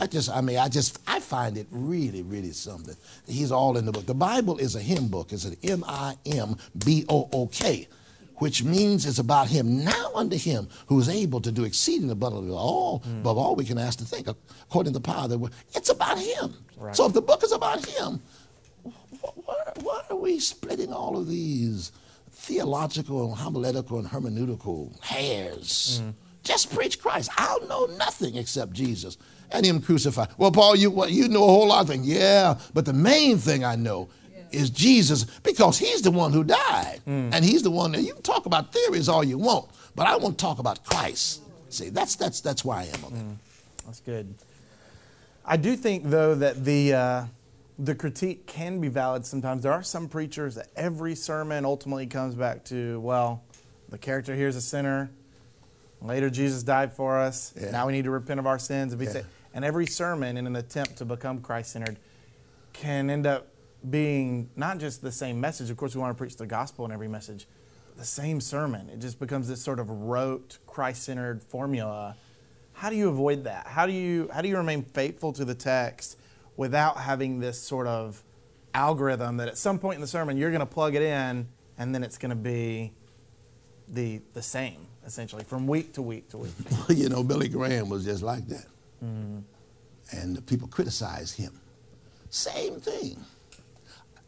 [0.00, 2.96] I just, I mean, I just, I find it really, really something.
[3.26, 4.06] He's all in the book.
[4.06, 5.30] The Bible is a hymn book.
[5.30, 6.28] It's an M-I-M-B-O-O-K,
[8.36, 9.84] which means it's about him.
[9.84, 13.18] Now unto him who is able to do exceeding abundantly all, hmm.
[13.20, 16.54] above all we can ask to think, according to the power that it's about him.
[16.76, 16.96] Right.
[16.96, 18.20] So if the book is about him,
[18.82, 21.92] why, why are we splitting all of these
[22.30, 26.00] theological and homiletical and hermeneutical hairs?
[26.02, 26.10] Hmm.
[26.42, 27.30] Just preach Christ.
[27.38, 29.16] I'll know nothing except Jesus
[29.50, 30.28] and Him crucified.
[30.36, 32.06] Well, Paul, you what, you know a whole lot of things.
[32.06, 34.10] Yeah, but the main thing I know
[34.54, 38.22] is Jesus because He's the one who died, and He's the one that you can
[38.22, 41.42] talk about theories all you want, but I want to talk about Christ.
[41.68, 43.84] See, that's that's that's why I am on that.
[43.86, 44.34] That's good.
[45.44, 47.24] I do think, though, that the uh,
[47.78, 49.62] the critique can be valid sometimes.
[49.62, 53.42] There are some preachers that every sermon ultimately comes back to, well,
[53.88, 55.10] the character here is a sinner.
[56.00, 57.52] Later, Jesus died for us.
[57.60, 57.70] Yeah.
[57.72, 59.12] Now we need to repent of our sins and be Yeah.
[59.12, 59.26] saved.
[59.54, 61.96] And every sermon, in an attempt to become Christ centered,
[62.72, 63.48] can end up
[63.88, 65.70] being not just the same message.
[65.70, 67.46] Of course, we want to preach the gospel in every message,
[67.96, 68.88] the same sermon.
[68.88, 72.16] It just becomes this sort of rote, Christ centered formula.
[72.72, 73.66] How do you avoid that?
[73.66, 76.18] How do you how do you remain faithful to the text
[76.56, 78.22] without having this sort of
[78.72, 81.46] algorithm that at some point in the sermon you're going to plug it in
[81.78, 82.92] and then it's going to be
[83.88, 86.52] the the same essentially from week to week to week.
[86.88, 88.66] you know, Billy Graham was just like that.
[89.04, 89.38] Mm-hmm.
[90.12, 91.60] And the people criticized him.
[92.30, 93.24] Same thing.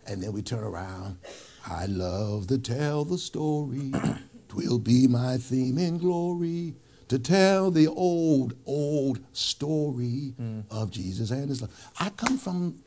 [0.07, 1.19] And then we turn around.
[1.67, 3.93] I love to tell the story.
[4.49, 6.75] Twill be my theme in glory
[7.09, 10.65] to tell the old, old story mm.
[10.71, 11.71] of Jesus and his love.
[11.99, 12.83] I come from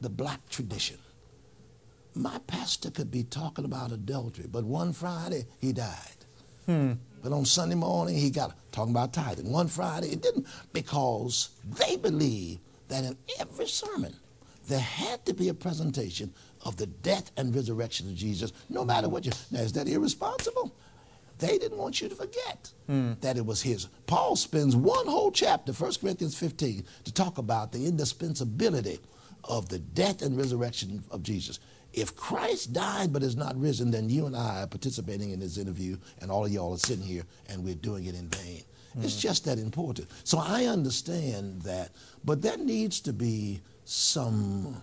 [0.00, 0.98] the black tradition.
[2.14, 6.16] My pastor could be talking about adultery, but one Friday he died.
[6.66, 6.92] Hmm.
[7.22, 9.50] But on Sunday morning, he got talking about tithing.
[9.50, 14.14] One Friday, it didn't because they believe that in every sermon
[14.66, 16.32] there had to be a presentation
[16.64, 19.32] of the death and resurrection of Jesus, no matter what you.
[19.50, 20.74] Now, is that irresponsible?
[21.38, 23.12] They didn't want you to forget hmm.
[23.20, 23.88] that it was his.
[24.06, 28.98] Paul spends one whole chapter, 1 Corinthians 15, to talk about the indispensability
[29.44, 31.60] of the death and resurrection of Jesus.
[31.92, 35.58] If Christ died but is not risen, then you and I are participating in this
[35.58, 38.62] interview, and all of y'all are sitting here, and we're doing it in vain.
[39.02, 39.20] It's hmm.
[39.20, 40.08] just that important.
[40.24, 41.90] So I understand that,
[42.24, 44.82] but there needs to be some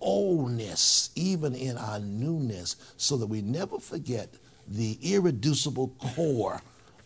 [0.00, 4.34] oldness, even in our newness, so that we never forget
[4.68, 6.60] the irreducible core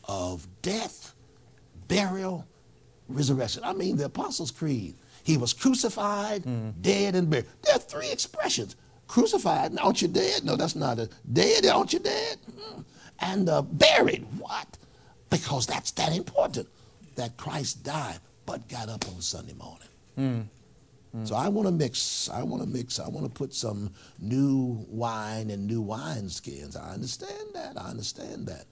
[0.04, 1.14] of death,
[1.88, 2.46] burial,
[3.08, 3.62] resurrection.
[3.64, 4.96] I mean, the Apostles' Creed.
[5.22, 6.44] He was crucified,
[6.82, 7.46] dead, and buried.
[7.62, 8.76] There are three expressions.
[9.08, 10.44] Crucified, aren't you dead?
[10.44, 11.12] No, that's not it.
[11.32, 12.38] Dead, aren't you dead?
[12.50, 12.84] Mm.
[13.20, 14.78] And uh, buried, what?
[15.30, 16.68] Because that's that important,
[17.14, 18.18] that Christ died.
[18.46, 20.48] but got up on Sunday morning.
[21.24, 22.28] So I want to mix.
[22.28, 22.98] I want to mix.
[23.00, 26.76] I want to put some new wine in new wine skins.
[26.76, 27.78] I understand that.
[27.78, 28.66] I understand that.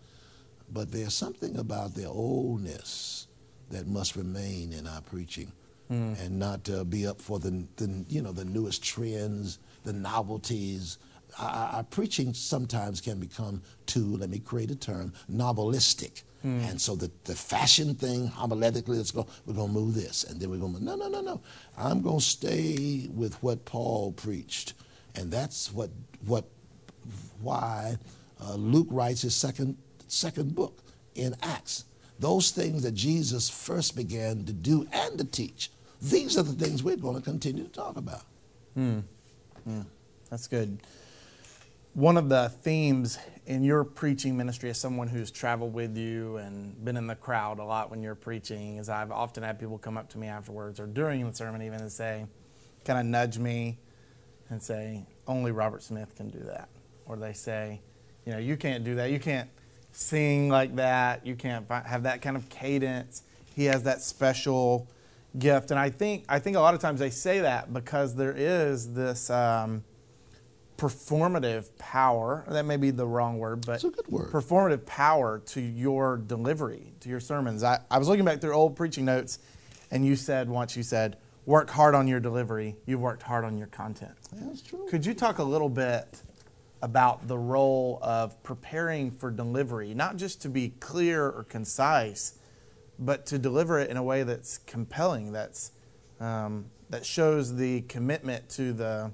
[0.70, 3.28] But there's something about the oldness
[3.70, 5.52] that must remain in our preaching,
[5.88, 10.98] and not uh, be up for the, the you know the newest trends, the novelties.
[11.38, 14.16] Our, our preaching sometimes can become too.
[14.16, 16.22] Let me create a term: novelistic.
[16.44, 16.70] Mm.
[16.70, 20.24] And so the, the fashion thing, homiletically, let's go, we're going to move this.
[20.24, 21.40] And then we're going to, no, no, no, no.
[21.76, 24.74] I'm going to stay with what Paul preached.
[25.14, 25.90] And that's what,
[26.26, 26.44] what
[27.40, 27.96] why
[28.42, 29.76] uh, Luke writes his second,
[30.08, 30.82] second book
[31.14, 31.84] in Acts.
[32.18, 36.82] Those things that Jesus first began to do and to teach, these are the things
[36.82, 38.22] we're going to continue to talk about.
[39.66, 39.82] Yeah,
[40.30, 40.78] that's good.
[41.94, 46.84] One of the themes in your preaching ministry, as someone who's traveled with you and
[46.84, 49.96] been in the crowd a lot when you're preaching, is I've often had people come
[49.96, 52.26] up to me afterwards or during the sermon even and say,
[52.84, 53.78] kind of nudge me
[54.48, 56.68] and say, only Robert Smith can do that.
[57.06, 57.80] Or they say,
[58.26, 59.12] you know, you can't do that.
[59.12, 59.48] You can't
[59.92, 61.24] sing like that.
[61.24, 63.22] You can't have that kind of cadence.
[63.54, 64.88] He has that special
[65.38, 65.70] gift.
[65.70, 68.94] And I think, I think a lot of times they say that because there is
[68.94, 69.30] this.
[69.30, 69.84] Um,
[70.76, 72.44] performative power.
[72.48, 74.30] That may be the wrong word, but It's a good word.
[74.30, 77.62] performative power to your delivery, to your sermons.
[77.62, 79.38] I, I was looking back through old preaching notes,
[79.90, 82.76] and you said once, you said, work hard on your delivery.
[82.86, 84.12] You've worked hard on your content.
[84.32, 84.86] That's true.
[84.88, 86.22] Could you talk a little bit
[86.82, 92.34] about the role of preparing for delivery, not just to be clear or concise,
[92.98, 95.72] but to deliver it in a way that's compelling, that's
[96.20, 99.10] um, that shows the commitment to the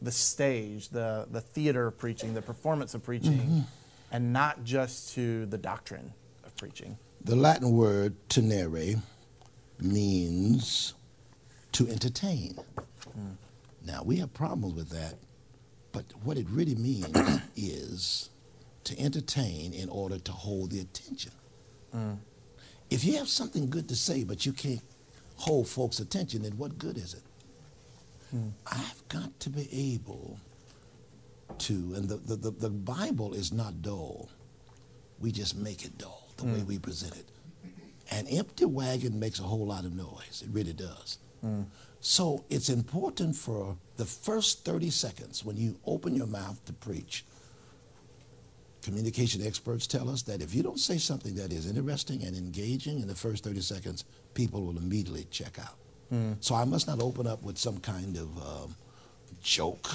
[0.00, 3.60] the stage, the the theater of preaching, the performance of preaching, mm-hmm.
[4.12, 6.12] and not just to the doctrine
[6.44, 6.98] of preaching.
[7.24, 9.00] The Latin word tenere
[9.80, 10.94] means
[11.72, 12.58] to entertain.
[13.18, 13.36] Mm.
[13.84, 15.14] Now, we have problems with that,
[15.92, 17.16] but what it really means
[17.56, 18.30] is
[18.84, 21.32] to entertain in order to hold the attention.
[21.94, 22.18] Mm.
[22.90, 24.82] If you have something good to say, but you can't
[25.36, 27.22] hold folks' attention, then what good is it?
[28.66, 30.38] I've got to be able
[31.58, 34.28] to, and the, the, the, the Bible is not dull.
[35.18, 36.66] We just make it dull the way mm.
[36.66, 37.26] we present it.
[38.10, 40.42] An empty wagon makes a whole lot of noise.
[40.44, 41.18] It really does.
[41.44, 41.66] Mm.
[42.00, 47.24] So it's important for the first 30 seconds when you open your mouth to preach.
[48.82, 53.00] Communication experts tell us that if you don't say something that is interesting and engaging
[53.00, 55.76] in the first 30 seconds, people will immediately check out.
[56.40, 58.74] So I must not open up with some kind of um,
[59.42, 59.88] joke.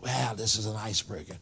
[0.00, 1.36] Well, this is an icebreaker.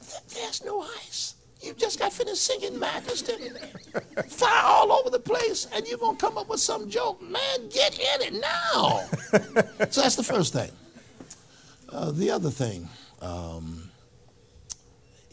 [0.00, 1.34] Th- There's no ice.
[1.60, 3.34] You just got finished singing Majesty.
[4.28, 7.20] Fire all over the place, and you're going to come up with some joke.
[7.20, 9.00] Man, get in it now.
[9.90, 10.70] so that's the first thing.
[11.90, 12.88] Uh, the other thing
[13.20, 13.90] um,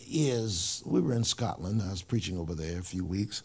[0.10, 1.82] is we were in Scotland.
[1.82, 3.44] I was preaching over there a few weeks.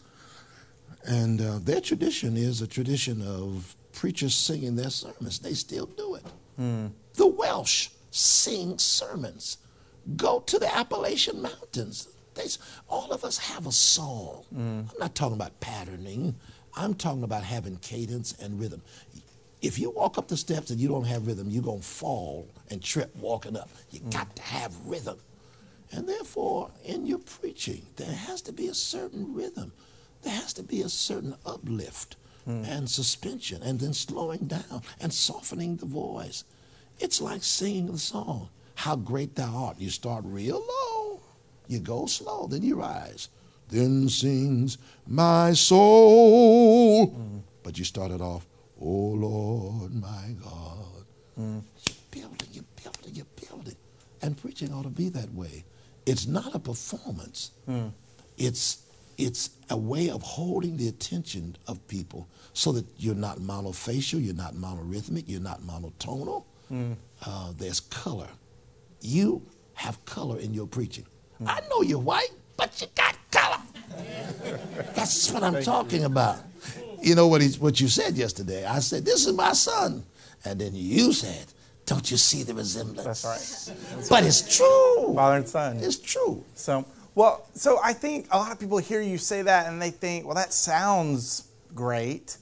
[1.05, 5.39] And uh, their tradition is a tradition of preachers singing their sermons.
[5.39, 6.23] They still do it.
[6.55, 6.87] Hmm.
[7.15, 9.57] The Welsh sing sermons.
[10.15, 12.07] Go to the Appalachian Mountains.
[12.33, 12.45] They,
[12.87, 14.45] all of us have a song.
[14.53, 14.81] Hmm.
[14.89, 16.35] I'm not talking about patterning.
[16.77, 18.81] I'm talking about having cadence and rhythm.
[19.61, 22.47] If you walk up the steps and you don't have rhythm, you're going to fall
[22.69, 23.69] and trip walking up.
[23.91, 24.11] You hmm.
[24.11, 25.17] got to have rhythm.
[25.91, 29.73] And therefore, in your preaching, there has to be a certain rhythm.
[30.21, 32.15] There has to be a certain uplift
[32.49, 32.67] Mm.
[32.67, 36.43] and suspension, and then slowing down and softening the voice.
[36.99, 39.79] It's like singing the song, How Great Thou Art.
[39.79, 41.19] You start real low,
[41.67, 43.29] you go slow, then you rise.
[43.67, 47.09] Then sings my soul.
[47.09, 47.41] Mm.
[47.61, 48.47] But you started off,
[48.81, 51.05] Oh Lord my God.
[51.39, 51.61] Mm.
[51.85, 53.75] You're building, you're building, you're building.
[54.23, 55.65] And preaching ought to be that way.
[56.07, 57.51] It's not a performance.
[58.39, 58.79] It's
[59.19, 64.33] it's a way of holding the attention of people so that you're not monofacial, you're
[64.33, 66.45] not monorhythmic, you're not monotonal.
[67.25, 68.29] Uh, there's color.
[69.01, 69.41] You
[69.73, 71.05] have color in your preaching.
[71.45, 73.61] I know you're white, but you got color.
[74.95, 76.37] That's what I'm talking about.
[77.01, 78.65] You know what, he's, what you said yesterday?
[78.65, 80.05] I said, This is my son.
[80.45, 81.45] And then you said,
[81.85, 83.23] Don't you see the resemblance?
[83.23, 84.07] That's right.
[84.09, 85.13] But it's true.
[85.15, 85.77] Father and Son.
[85.77, 86.43] It's true.
[86.55, 86.85] So,
[87.15, 90.25] well, so I think a lot of people hear you say that and they think,
[90.25, 92.37] well, that sounds great,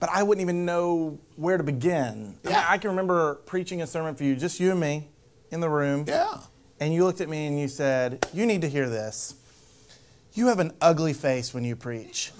[0.00, 2.02] but I wouldn't even know where to begin.
[2.02, 2.66] I, mean, Yeah.
[2.68, 5.08] I can remember preaching a sermon for you, just you and me,
[5.50, 6.04] in the room.
[6.06, 6.38] Yeah.
[6.80, 9.34] And you looked at me and you said, You need to hear this.
[10.34, 12.32] You have an ugly face when you preach.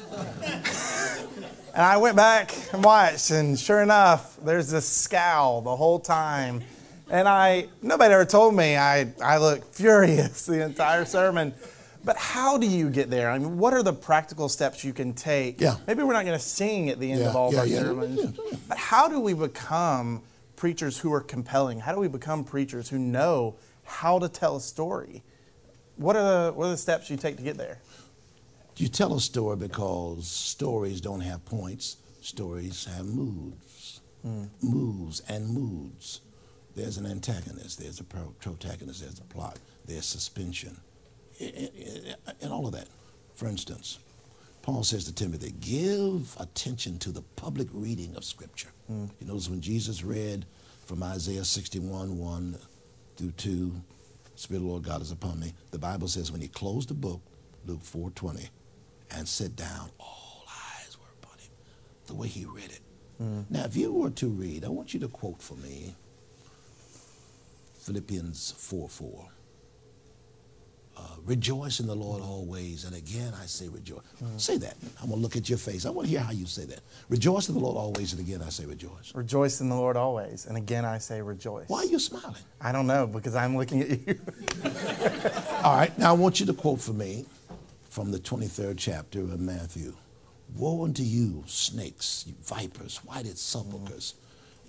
[1.75, 6.63] And I went back and watched, and sure enough, there's this scowl the whole time.
[7.11, 11.55] And I, nobody ever told me I, I looked furious the entire sermon.
[12.05, 13.31] But how do you get there?
[13.31, 15.61] I mean, what are the practical steps you can take?
[15.61, 15.77] Yeah.
[15.87, 17.67] Maybe we're not going to sing at the end Yeah, of all of yeah, our
[17.67, 17.81] yeah.
[17.81, 18.39] sermons.
[18.69, 20.23] But how do we become
[20.57, 21.79] preachers who are compelling?
[21.79, 25.23] How do we become preachers who know how to tell a story?
[25.97, 27.79] What are the, what are the steps you take to get there?
[28.77, 31.99] You tell a story because stories don't have points.
[32.21, 34.45] Stories have moods, hmm.
[34.63, 36.21] moves and moods.
[36.75, 40.81] There's an antagonist, there's a protagonist, there's a plot, there's suspension,
[41.39, 42.89] and all of that.
[43.35, 43.99] For instance,
[44.63, 48.71] Paul says to Timothy, give attention to the public reading of Scripture.
[48.87, 49.07] Hmm.
[49.21, 50.47] You notice when Jesus read
[50.87, 52.59] from Isaiah 61, 1
[53.17, 53.73] through 2,
[54.35, 55.53] Spirit of the Lord God is upon me.
[55.73, 57.21] The Bible says when he closed the book,
[57.67, 58.49] Luke 4:20,
[59.11, 61.51] and sat down, all eyes were upon him.
[62.07, 62.81] The way he read it.
[63.19, 63.43] Hmm.
[63.51, 65.95] Now, if you were to read, I want you to quote for me
[67.83, 69.29] Philippians 4 4.
[70.95, 72.85] Uh, rejoice in the Lord always.
[72.85, 74.03] And again, I say rejoice.
[74.37, 74.77] Say that.
[75.01, 75.87] I'm going to look at your face.
[75.87, 76.81] I want to hear how you say that.
[77.09, 78.13] Rejoice in the Lord always.
[78.13, 79.13] And again, I say rejoice.
[79.15, 80.47] Rejoice in the Lord always.
[80.47, 81.69] And again, I say rejoice.
[81.69, 82.37] Why are you smiling?
[82.61, 84.21] I don't know because I'm looking at you.
[85.65, 87.25] All right, now I want you to quote for me
[87.89, 89.97] from the 23rd chapter of Matthew.
[90.55, 94.15] Woe unto you, snakes, you vipers, whited sepulchres,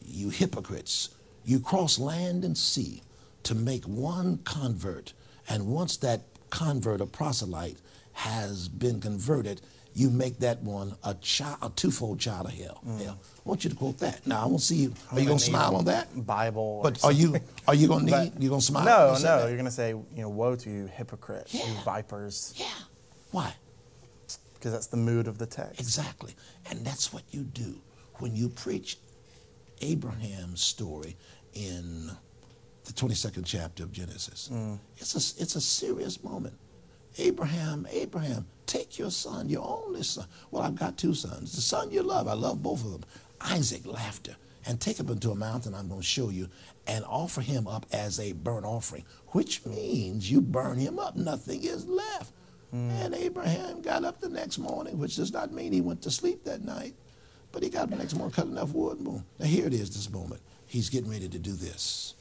[0.06, 1.10] you hypocrites.
[1.46, 3.02] You cross land and sea
[3.44, 5.14] to make one convert,
[5.50, 7.78] and once that convert, a proselyte,
[8.14, 9.60] has been converted,
[9.96, 12.82] you make that one a child, a twofold child of hell.
[12.88, 13.04] Mm.
[13.04, 13.20] hell.
[13.46, 14.26] I want you to quote that.
[14.26, 14.94] Now I want to see you.
[15.12, 16.26] Are you going to smile on that?
[16.26, 16.80] Bible.
[16.82, 17.36] But are you
[17.68, 18.44] are you going to But- need?
[18.44, 18.86] You going to smile?
[18.86, 19.20] No, no.
[19.20, 19.48] that.
[19.48, 22.68] You're going to say, you know, woe to you, hypocrites, you vipers, Yeah.
[23.32, 23.54] Why?
[24.56, 25.78] because that's the mood of the text.
[25.82, 26.34] Exactly.
[26.72, 27.82] And that's what you do
[28.20, 28.98] when you preach
[29.84, 31.18] Abraham's story
[31.54, 32.10] in
[32.86, 34.50] the 22nd chapter of Genesis.
[34.52, 34.80] Mm.
[34.98, 36.56] It's, a, it's a serious moment.
[37.18, 40.26] Abraham, Abraham, take your son, your only son.
[40.52, 41.54] Well, I've got two sons.
[41.54, 43.04] The son you love, I love both of them.
[43.42, 44.36] Isaac, laughter.
[44.66, 46.48] And take him into a mountain I'm going to show you
[46.88, 51.18] and offer him up as a burnt offering, which means you burn him up.
[51.18, 52.32] Nothing is left.
[52.74, 52.90] Mm.
[53.06, 56.46] And Abraham got up the next morning, which does not mean he went to sleep
[56.46, 56.96] that night,
[57.54, 59.26] but he got up the next morning, cut enough wood, and boom.
[59.40, 60.42] Now here it is this moment.
[60.66, 62.16] He's getting ready to do this.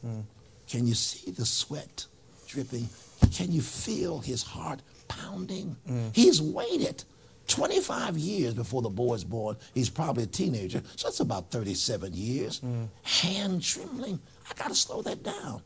[0.00, 0.20] Hmm.
[0.66, 2.06] Can you see the sweat
[2.48, 2.88] dripping?
[3.32, 5.76] Can you feel his heart pounding?
[5.86, 6.08] Hmm.
[6.14, 7.04] He's waited
[7.48, 9.56] 25 years before the boy is born.
[9.74, 12.58] He's probably a teenager, so that's about 37 years.
[12.60, 12.84] Hmm.
[13.02, 14.18] Hand trembling.
[14.50, 15.62] I got to slow that down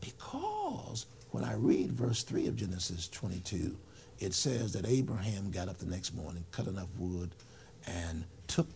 [0.00, 3.76] because when I read verse 3 of Genesis 22,
[4.18, 7.34] it says that Abraham got up the next morning, cut enough wood,
[7.86, 8.68] and took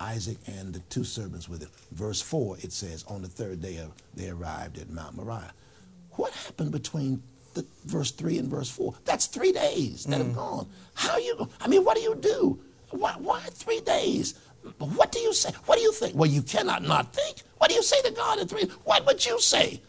[0.00, 1.70] Isaac and the two servants with him.
[1.90, 5.52] Verse 4, it says, on the third day of, they arrived at Mount Moriah.
[6.12, 7.20] What happened between
[7.54, 8.94] the verse 3 and verse 4?
[9.04, 10.36] That's three days that have mm.
[10.36, 10.68] gone.
[10.94, 12.60] How you, I mean, what do you do?
[12.90, 14.34] Why, why three days?
[14.78, 15.50] What do you say?
[15.66, 16.14] What do you think?
[16.14, 17.42] Well, you cannot not think.
[17.58, 18.70] What do you say to God in three?
[18.84, 19.80] What would you say?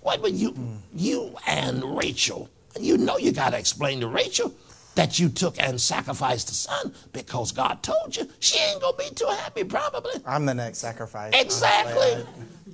[0.00, 0.78] What would you, mm.
[0.94, 4.52] you and Rachel, you know you got to explain to Rachel
[4.98, 8.28] that you took and sacrificed the son because God told you.
[8.40, 10.10] She ain't going to be too happy, probably.
[10.26, 11.32] I'm the next sacrifice.
[11.40, 12.26] Exactly.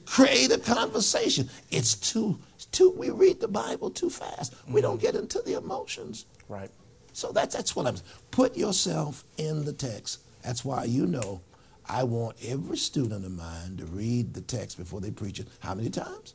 [0.07, 1.51] Create a conversation.
[1.71, 4.55] It's too, it's too, we read the Bible too fast.
[4.67, 6.25] We don't get into the emotions.
[6.49, 6.71] Right.
[7.13, 7.97] So that's that's what I'm.
[8.31, 10.21] Put yourself in the text.
[10.43, 11.43] That's why you know,
[11.87, 15.49] I want every student of mine to read the text before they preach it.
[15.61, 16.35] How many times?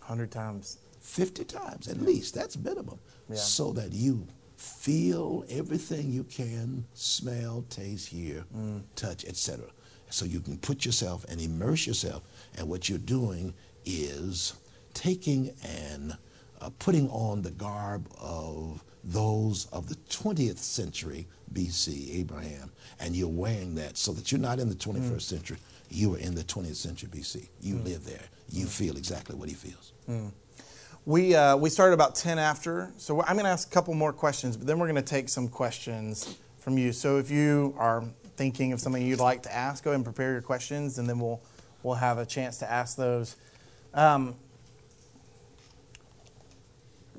[0.00, 0.76] 100 times.
[1.00, 2.34] 50 times at least.
[2.34, 2.98] That's minimum.
[3.28, 3.36] Yeah.
[3.36, 4.26] So that you
[4.58, 8.82] feel everything you can smell, taste, hear, mm.
[8.96, 9.64] touch, etc.
[10.10, 12.22] So you can put yourself and immerse yourself.
[12.56, 13.54] And what you're doing
[13.84, 14.54] is
[14.94, 16.16] taking and
[16.60, 23.28] uh, putting on the garb of those of the 20th century BC, Abraham, and you're
[23.28, 25.22] wearing that so that you're not in the 21st mm.
[25.22, 25.58] century.
[25.88, 27.48] You are in the 20th century BC.
[27.60, 27.84] You mm.
[27.84, 28.24] live there.
[28.50, 29.92] You feel exactly what he feels.
[31.08, 34.12] We, uh, we started about 10 after, so I'm going to ask a couple more
[34.12, 36.92] questions, but then we're going to take some questions from you.
[36.92, 38.04] So if you are
[38.36, 41.18] thinking of something you'd like to ask, go ahead and prepare your questions, and then
[41.18, 41.40] we'll,
[41.82, 43.36] we'll have a chance to ask those.
[43.94, 44.34] Um,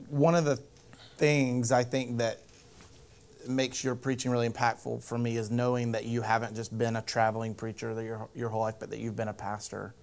[0.09, 0.57] one of the
[1.17, 2.43] things I think that
[3.47, 7.01] makes your preaching really impactful for me is knowing that you haven't just been a
[7.01, 9.95] traveling preacher your, your whole life, but that you've been a pastor.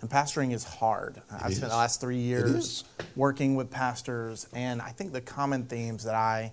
[0.00, 1.22] And pastoring is hard.
[1.30, 2.84] I've spent the last three years
[3.14, 6.52] working with pastors, and I think the common themes that I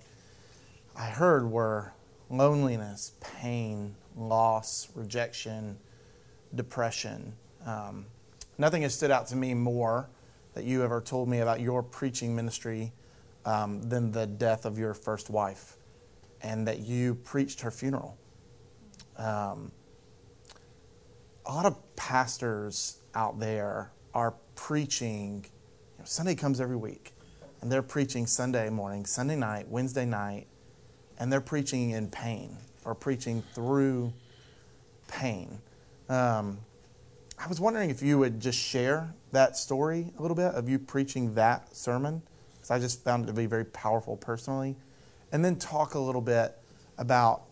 [0.96, 1.92] I heard were
[2.30, 5.76] loneliness, pain, loss, rejection,
[6.54, 7.34] depression.
[7.66, 8.06] Um,
[8.58, 10.08] nothing has stood out to me more
[10.54, 12.92] that you ever told me about your preaching ministry
[13.44, 15.76] um, than the death of your first wife
[16.42, 18.16] and that you preached her funeral.
[19.16, 19.72] Um,
[21.46, 25.44] a lot of pastors out there are preaching.
[25.44, 27.12] You know, Sunday comes every week,
[27.60, 30.46] and they're preaching Sunday morning, Sunday night, Wednesday night,
[31.18, 34.12] and they're preaching in pain or preaching through
[35.08, 35.58] pain.
[36.08, 36.58] Um,
[37.38, 40.78] I was wondering if you would just share that story a little bit of you
[40.78, 42.22] preaching that sermon,
[42.54, 44.76] because I just found it to be very powerful personally.
[45.32, 46.56] And then talk a little bit
[46.96, 47.42] about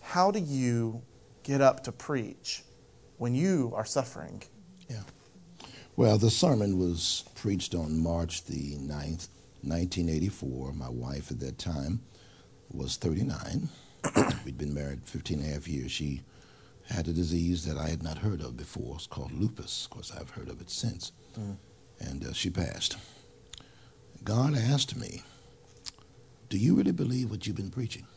[0.00, 1.02] how do you
[1.42, 2.62] get up to preach
[3.22, 4.42] when you are suffering?
[4.90, 5.04] Yeah.
[5.94, 9.28] Well, the sermon was preached on March the 9th,
[9.62, 10.72] 1984.
[10.72, 12.00] My wife at that time
[12.72, 13.68] was 39.
[14.44, 15.92] We'd been married 15 and a half years.
[15.92, 16.22] She
[16.88, 18.96] had a disease that I had not heard of before.
[18.96, 19.84] It's called lupus.
[19.84, 21.12] Of course, I've heard of it since.
[21.38, 21.56] Mm.
[22.00, 22.96] And uh, she passed.
[24.24, 25.22] God asked me,
[26.48, 28.08] Do you really believe what you've been preaching?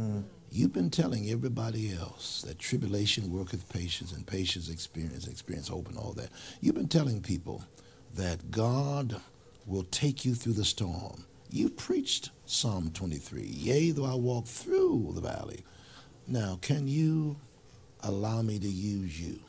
[0.00, 0.24] Mm.
[0.54, 5.98] You've been telling everybody else that tribulation worketh patience and patience experience, experience hope and
[5.98, 6.28] all that.
[6.60, 7.64] You've been telling people
[8.14, 9.20] that God
[9.66, 11.24] will take you through the storm.
[11.50, 15.64] You preached Psalm 23, Yea, though I walk through the valley.
[16.28, 17.34] Now, can you
[18.04, 19.40] allow me to use you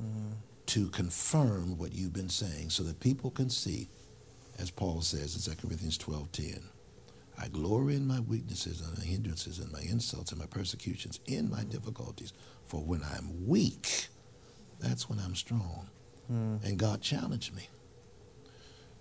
[0.00, 0.34] mm.
[0.66, 3.88] to confirm what you've been saying so that people can see,
[4.60, 6.60] as Paul says in 2 Corinthians 12 10,
[7.38, 11.50] I glory in my weaknesses and my hindrances and my insults and my persecutions, in
[11.50, 12.32] my difficulties.
[12.64, 14.08] For when I'm weak,
[14.78, 15.88] that's when I'm strong.
[16.30, 16.64] Mm.
[16.64, 17.68] And God challenged me.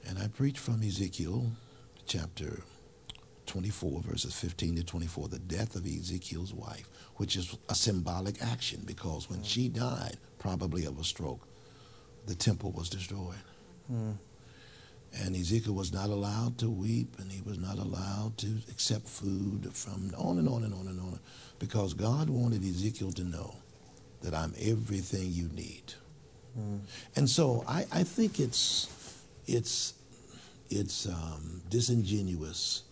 [0.05, 1.51] And I preached from Ezekiel
[2.05, 2.63] chapter
[3.45, 8.81] 24, verses 15 to 24, the death of Ezekiel's wife, which is a symbolic action
[8.85, 9.45] because when mm.
[9.45, 11.47] she died, probably of a stroke,
[12.25, 13.35] the temple was destroyed.
[13.91, 14.17] Mm.
[15.23, 19.69] And Ezekiel was not allowed to weep, and he was not allowed to accept food
[19.73, 21.17] from on and on and on and on,
[21.59, 23.55] because God wanted Ezekiel to know
[24.21, 25.93] that I'm everything you need.
[26.59, 26.81] Mm.
[27.15, 29.93] And so I, I, think it's it's
[30.69, 32.83] it's um, disingenuous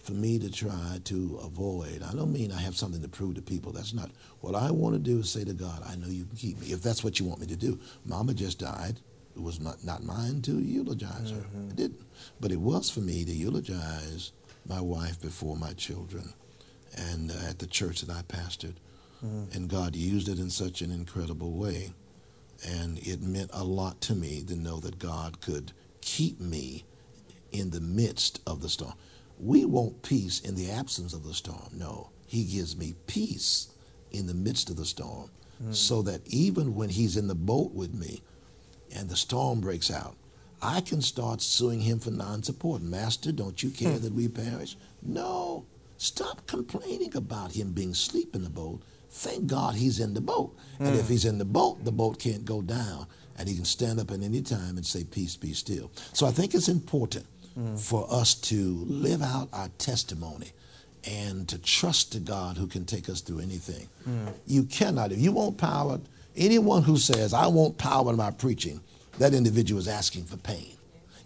[0.00, 2.02] for me to try to avoid.
[2.02, 3.72] I don't mean I have something to prove to people.
[3.72, 4.10] That's not
[4.42, 5.20] what I want to do.
[5.20, 7.40] Is say to God, I know you can keep me if that's what you want
[7.40, 7.80] me to do.
[8.04, 9.00] Mama just died
[9.34, 11.36] it was not, not mine to eulogize her.
[11.36, 11.70] Mm-hmm.
[11.70, 12.02] It didn't.
[12.40, 14.32] But it was for me to eulogize
[14.66, 16.34] my wife before my children
[16.96, 18.74] and uh, at the church that I pastored.
[19.24, 19.56] Mm-hmm.
[19.56, 21.92] And God used it in such an incredible way.
[22.66, 26.84] And it meant a lot to me to know that God could keep me
[27.52, 28.94] in the midst of the storm.
[29.38, 31.70] We want peace in the absence of the storm.
[31.72, 33.68] No, He gives me peace
[34.10, 35.30] in the midst of the storm
[35.62, 35.72] mm-hmm.
[35.72, 38.22] so that even when He's in the boat with me,
[38.94, 40.16] and the storm breaks out,
[40.62, 42.82] I can start suing him for non support.
[42.82, 44.04] Master, don't you care hmm.
[44.04, 44.76] that we perish?
[45.02, 45.66] No.
[45.96, 48.82] Stop complaining about him being asleep in the boat.
[49.10, 50.56] Thank God he's in the boat.
[50.78, 51.12] And if hmm.
[51.12, 53.06] he's in the boat, the boat can't go down.
[53.36, 55.90] And he can stand up at any time and say, Peace, be still.
[56.12, 57.24] So I think it's important
[57.58, 57.78] mm.
[57.78, 60.52] for us to live out our testimony
[61.04, 63.88] and to trust the God who can take us through anything.
[64.46, 66.00] You cannot, if you want power,
[66.36, 68.80] Anyone who says, I want power in my preaching,
[69.18, 70.76] that individual is asking for pain.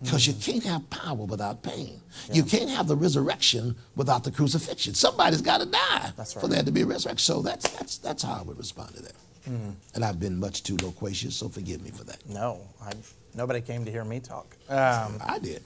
[0.03, 2.01] Because you can't have power without pain.
[2.29, 2.35] Yeah.
[2.35, 4.93] You can't have the resurrection without the crucifixion.
[4.93, 6.29] Somebody's got to die right.
[6.29, 7.19] for there to be a resurrection.
[7.19, 9.15] So that's, that's, that's how I would respond to that.
[9.49, 9.71] Mm-hmm.
[9.95, 12.19] And I've been much too loquacious, so forgive me for that.
[12.29, 12.93] No, I,
[13.35, 14.57] nobody came to hear me talk.
[14.69, 15.63] Um, I did.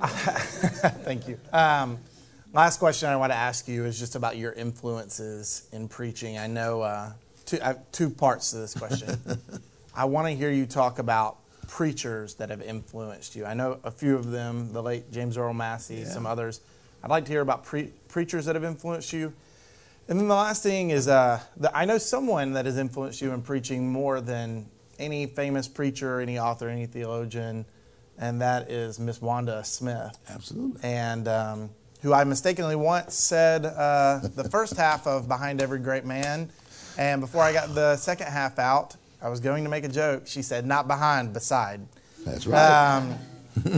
[0.02, 1.38] Thank you.
[1.52, 1.98] Um,
[2.52, 6.38] last question I want to ask you is just about your influences in preaching.
[6.38, 7.12] I know uh,
[7.48, 9.18] two, I have two parts to this question.
[9.94, 13.44] I want to hear you talk about preachers that have influenced you.
[13.44, 16.08] I know a few of them, the late James Earl Massey, yeah.
[16.08, 16.60] some others.
[17.02, 19.32] I'd like to hear about pre- preachers that have influenced you.
[20.08, 23.32] And then the last thing is, uh, the, I know someone that has influenced you
[23.32, 24.66] in preaching more than
[24.98, 27.64] any famous preacher, any author, any theologian,
[28.18, 30.18] and that is Miss Wanda Smith.
[30.28, 30.80] Absolutely.
[30.82, 31.70] And um,
[32.02, 36.50] who I mistakenly once said uh, the first half of Behind Every Great Man
[36.98, 40.26] and before I got the second half out, I was going to make a joke.
[40.26, 41.80] She said, not behind, beside.
[42.26, 42.96] That's right.
[42.96, 43.18] Um,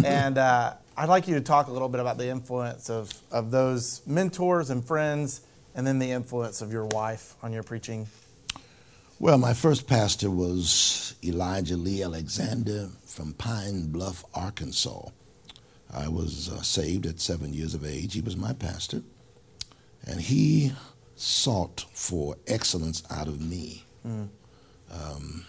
[0.04, 3.50] and uh, I'd like you to talk a little bit about the influence of, of
[3.50, 5.42] those mentors and friends,
[5.74, 8.08] and then the influence of your wife on your preaching.
[9.18, 15.10] Well, my first pastor was Elijah Lee Alexander from Pine Bluff, Arkansas.
[15.92, 18.14] I was uh, saved at seven years of age.
[18.14, 19.02] He was my pastor.
[20.06, 20.72] And he
[21.20, 23.84] sought for excellence out of me.
[24.90, 25.44] Um,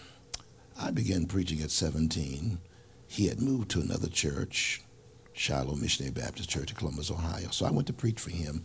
[0.78, 2.58] I began preaching at 17.
[3.06, 4.82] He had moved to another church,
[5.32, 7.48] Shiloh Missionary Baptist Church in Columbus, Ohio.
[7.50, 8.64] So I went to preach for him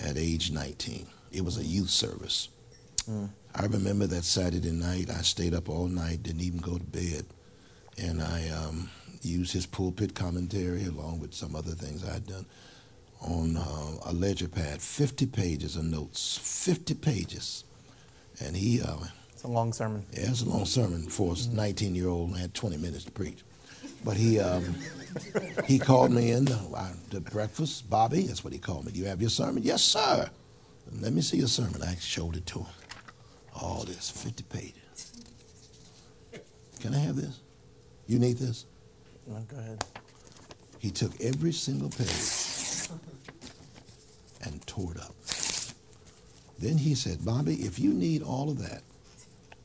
[0.00, 1.06] at age 19.
[1.32, 2.48] It was a youth service.
[3.54, 7.26] I remember that Saturday night, I stayed up all night, didn't even go to bed.
[7.98, 8.90] And I um,
[9.22, 12.46] used his pulpit commentary along with some other things I had done
[13.26, 17.64] on uh, a ledger pad, 50 pages of notes, 50 pages.
[18.40, 18.96] And he, uh,
[19.32, 20.04] It's a long sermon.
[20.12, 23.10] yeah, it's a long sermon for a 19 year old and had 20 minutes to
[23.10, 23.38] preach.
[24.04, 24.74] But he um,
[25.64, 27.88] he called me in uh, to breakfast.
[27.88, 28.92] Bobby, that's what he called me.
[28.92, 29.62] Do you have your sermon?
[29.62, 30.28] Yes, sir.
[31.00, 31.82] Let me see your sermon.
[31.82, 32.66] I showed it to him.
[33.54, 35.12] All this, 50 pages.
[36.80, 37.40] Can I have this?
[38.06, 38.66] You need this?
[39.26, 39.82] No, go ahead.
[40.78, 42.06] He took every single page
[44.42, 45.14] and tore it up.
[46.58, 48.82] Then he said, Bobby, if you need all of that,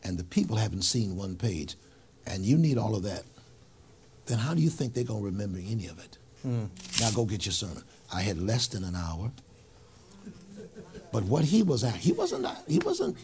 [0.04, 1.76] and the people haven't seen one page,
[2.26, 3.24] and you need all of that,
[4.26, 6.18] then how do you think they're going to remember any of it?
[6.42, 6.66] Hmm.
[7.00, 7.84] Now go get your sermon.
[8.14, 9.32] I had less than an hour.
[11.12, 13.18] But what he was at, he wasn't he wasn't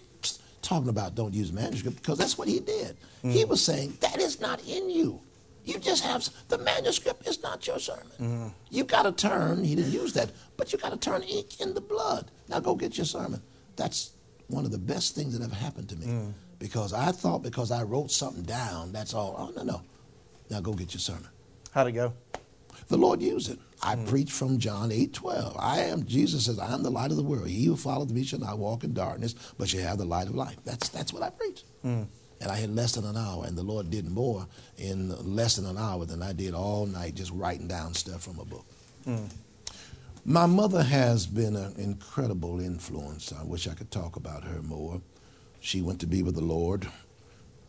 [0.61, 2.97] talking about don't use manuscript because that's what he did.
[3.21, 3.49] He hmm.
[3.49, 5.19] was saying that is not in you.
[5.67, 8.07] You just have the manuscript is not your sermon.
[8.19, 8.47] Mm-hmm.
[8.69, 9.65] You got to turn.
[9.65, 12.31] He didn't use that, but you got to turn ink in the blood.
[12.47, 13.41] Now go get your sermon.
[13.75, 14.11] That's
[14.47, 16.33] one of the best things that ever happened to me mm.
[16.57, 19.35] because I thought because I wrote something down, that's all.
[19.37, 19.81] Oh no no.
[20.49, 21.27] Now go get your sermon.
[21.71, 22.13] How'd it go?
[22.87, 23.59] The Lord used it.
[23.83, 24.07] I mm.
[24.07, 25.57] preach from John 8 12.
[25.59, 27.49] I am, Jesus says, I am the light of the world.
[27.49, 30.35] He who followeth me shall not walk in darkness, but shall have the light of
[30.35, 30.55] life.
[30.63, 31.63] That's, that's what I preach.
[31.85, 32.07] Mm.
[32.39, 34.45] And I had less than an hour, and the Lord did more
[34.77, 38.39] in less than an hour than I did all night just writing down stuff from
[38.39, 38.65] a book.
[40.25, 43.31] My mother has been an incredible influence.
[43.31, 45.01] I wish I could talk about her more.
[45.61, 46.87] She went to be with the Lord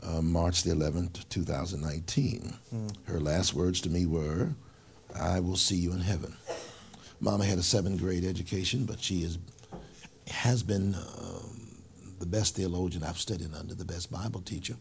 [0.03, 2.55] uh, March the 11th, 2019.
[3.05, 4.51] Her last words to me were,
[5.15, 6.37] I will see you in heaven.
[7.21, 9.39] Mama had a seventh grade education, but she is,
[10.29, 11.58] has been um,
[12.19, 14.77] the best theologian I've studied under, the best Bible teacher.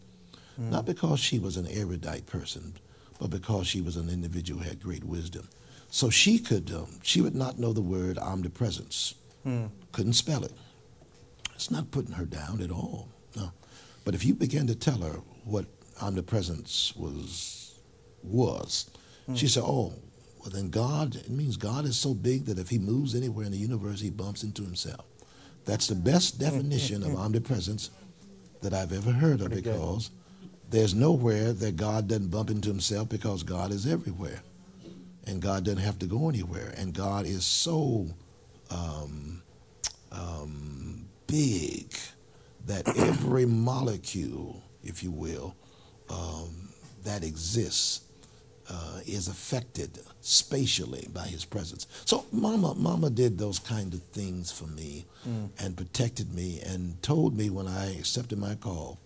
[0.60, 2.78] Not because she was an erudite person,
[3.20, 5.48] but because she was an individual who had great wisdom.
[5.90, 9.14] So she could, um, she would not know the word omnipresence,
[9.92, 10.52] couldn't spell it.
[11.54, 13.08] It's not putting her down at all.
[13.36, 13.52] No.
[14.04, 15.66] But if you begin to tell her what
[16.02, 17.76] omnipresence was,
[18.24, 18.90] was,
[19.36, 19.94] she said, "Oh,
[20.40, 21.16] well then God.
[21.16, 24.10] It means God is so big that if He moves anywhere in the universe, He
[24.10, 25.06] bumps into Himself.
[25.68, 27.92] That's the best definition of omnipresence
[28.62, 30.10] that I've ever heard of because
[30.70, 34.42] there's nowhere that God doesn't bump into Himself because God is everywhere,
[35.26, 38.08] and God doesn't have to go anywhere, and God is so
[38.72, 39.44] um,
[40.14, 41.94] um, big
[42.66, 45.54] that every molecule, if you will,
[46.10, 46.70] um,
[47.04, 48.07] that exists
[48.70, 51.88] uh, is affected spatially by his presence.
[52.06, 55.06] So mama, mama did those kind of things for me
[55.60, 59.00] and protected me and told me when I accepted my call,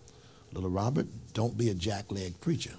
[0.52, 2.74] little Robert, don't be a jackleg preacher.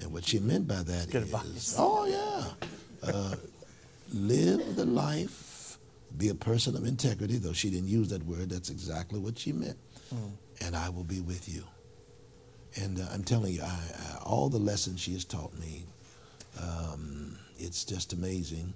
[0.00, 1.74] And what she meant by that is, Good advice.
[1.78, 3.34] oh yeah, uh,
[4.14, 5.78] live the life,
[6.18, 7.36] be a person of integrity.
[7.38, 9.78] Though she didn't use that word, that's exactly what she meant.
[10.60, 11.64] And I will be with you.
[12.76, 15.84] And uh, I'm telling you, I, I, all the lessons she has taught me,
[16.60, 18.74] um, it's just amazing.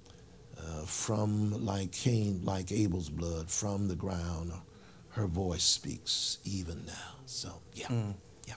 [0.57, 4.51] Uh, from like Cain, like Abel's blood, from the ground,
[5.09, 7.15] her voice speaks even now.
[7.25, 7.87] So yeah,
[8.47, 8.55] yeah.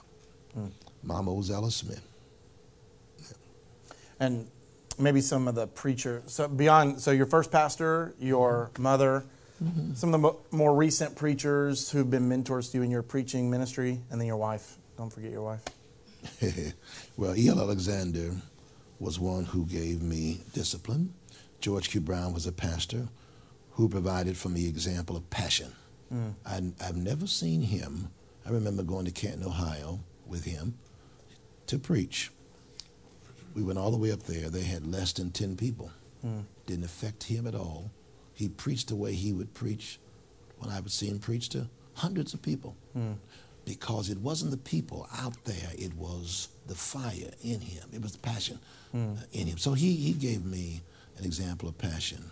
[1.01, 2.05] Mama Ozella Smith.
[4.19, 4.47] And
[4.99, 6.21] maybe some of the preacher.
[6.27, 9.23] So beyond, so your first pastor, your mother,
[9.95, 13.49] some of the mo- more recent preachers who've been mentors to you in your preaching
[13.49, 14.77] ministry, and then your wife.
[15.03, 15.65] Don't forget your wife.
[17.17, 17.59] well, E.L.
[17.59, 18.31] Alexander
[19.01, 21.13] was one who gave me discipline.
[21.59, 21.99] George Q.
[21.99, 23.09] Brown was a pastor
[23.71, 25.73] who provided for me example of passion.
[26.09, 26.35] Mm.
[26.45, 28.11] I, I've never seen him.
[28.45, 30.75] I remember going to Canton, Ohio with him
[31.67, 32.31] to preach.
[33.53, 34.49] We went all the way up there.
[34.49, 35.91] They had less than 10 people.
[36.25, 36.45] Mm.
[36.65, 37.91] Didn't affect him at all.
[38.33, 39.99] He preached the way he would preach
[40.59, 42.77] when I would see him preach to hundreds of people.
[42.97, 43.17] Mm.
[43.65, 47.89] Because it wasn't the people out there, it was the fire in him.
[47.93, 48.59] It was the passion
[48.91, 49.13] hmm.
[49.13, 49.57] uh, in him.
[49.57, 50.81] So he, he gave me
[51.17, 52.31] an example of passion.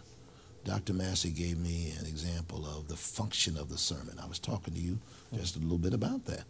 [0.65, 0.93] Dr.
[0.93, 4.19] Massey gave me an example of the function of the sermon.
[4.21, 5.37] I was talking to you hmm.
[5.37, 6.43] just a little bit about that.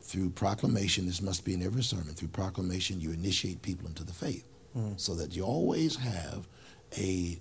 [0.00, 4.12] Through proclamation, this must be in every sermon, through proclamation, you initiate people into the
[4.12, 4.92] faith hmm.
[4.96, 6.48] so that you always have
[6.96, 7.38] a,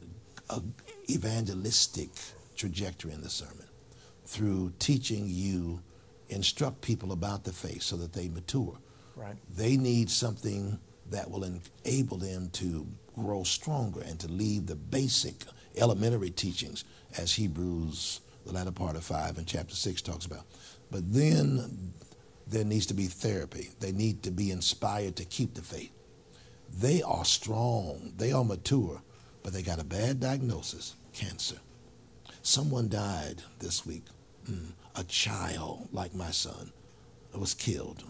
[0.50, 0.62] a
[1.10, 2.10] evangelistic
[2.56, 3.68] trajectory in the sermon.
[4.28, 5.82] through teaching you,
[6.30, 8.78] instruct people about the faith so that they mature.
[9.16, 9.36] Right.
[9.56, 15.36] They need something that will enable them to grow stronger and to leave the basic
[15.78, 16.84] elementary teachings
[17.18, 20.46] as Hebrews, the latter part of 5 and chapter 6 talks about.
[20.92, 21.94] But then
[22.46, 23.70] there needs to be therapy.
[23.80, 25.92] They need to be inspired to keep the faith.
[26.80, 29.02] They are strong, they are mature,
[29.44, 31.58] but they got a bad diagnosis cancer.
[32.42, 34.04] Someone died this week,
[34.50, 36.72] mm, a child like my son
[37.34, 38.04] was killed,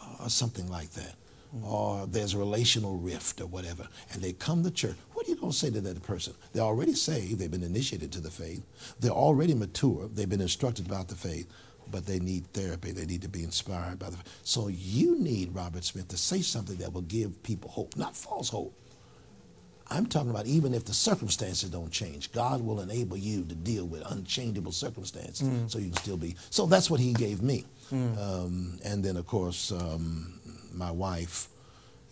[0.00, 1.14] uh, or something like that.
[1.62, 4.96] Or there's a relational rift or whatever, and they come to church.
[5.12, 6.34] What are you going to say to that person?
[6.52, 8.62] They're already saved, they've been initiated to the faith,
[9.00, 11.46] they're already mature, they've been instructed about the faith,
[11.90, 12.92] but they need therapy.
[12.92, 14.16] They need to be inspired by the.
[14.16, 14.40] faith.
[14.42, 18.50] So you need Robert Smith to say something that will give people hope, not false
[18.50, 18.74] hope.
[19.90, 23.86] I'm talking about even if the circumstances don't change, God will enable you to deal
[23.86, 25.70] with unchangeable circumstances, mm.
[25.70, 26.36] so you can still be.
[26.50, 28.18] So that's what He gave me, mm.
[28.18, 30.40] um, and then of course um,
[30.72, 31.48] my wife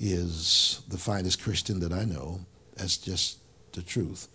[0.01, 2.41] is the finest Christian that I know.
[2.77, 3.39] That's just
[3.73, 4.29] the truth.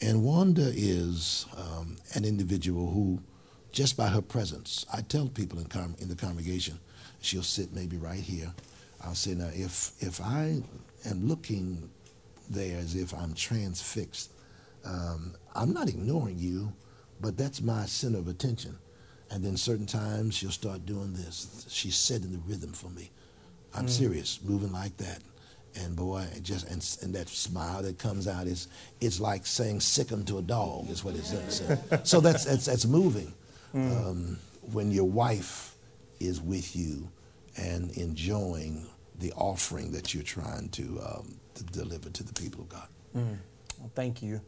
[0.00, 3.20] And Wanda is um, an individual who
[3.72, 4.86] just by her presence.
[4.92, 6.78] I tell people in, com- in the congregation,
[7.20, 8.52] she'll sit maybe right here.
[9.02, 10.62] I'll say, now, if, if I
[11.04, 11.90] am looking
[12.50, 14.32] there as if I'm transfixed,
[14.84, 16.72] um, I'm not ignoring you,
[17.20, 18.78] but that's my center of attention.
[19.30, 21.66] And then certain times she'll start doing this.
[21.68, 23.10] She's setting the rhythm for me.
[23.74, 23.90] I'm mm.
[23.90, 25.20] serious, moving like that.
[25.76, 28.68] And boy, just and, and that smile that comes out is
[29.00, 31.62] it's like saying sick 'em to a dog is what it says.
[32.04, 33.34] so that's, that's that's moving
[33.74, 34.06] mm.
[34.06, 34.38] um,
[34.72, 35.74] when your wife
[36.20, 37.10] is with you
[37.56, 38.86] and enjoying
[39.18, 42.88] the offering that you're trying to, um, to deliver to the people of God.
[43.16, 43.38] Mm.
[43.78, 44.40] Well, thank you.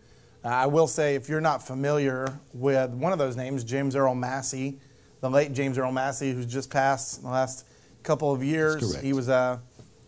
[0.44, 4.14] Uh, I will say, if you're not familiar with one of those names, James Earl
[4.14, 4.78] Massey,
[5.20, 7.66] the late James Earl Massey, who's just passed in the last
[8.02, 9.00] couple of years.
[9.00, 9.58] He was uh,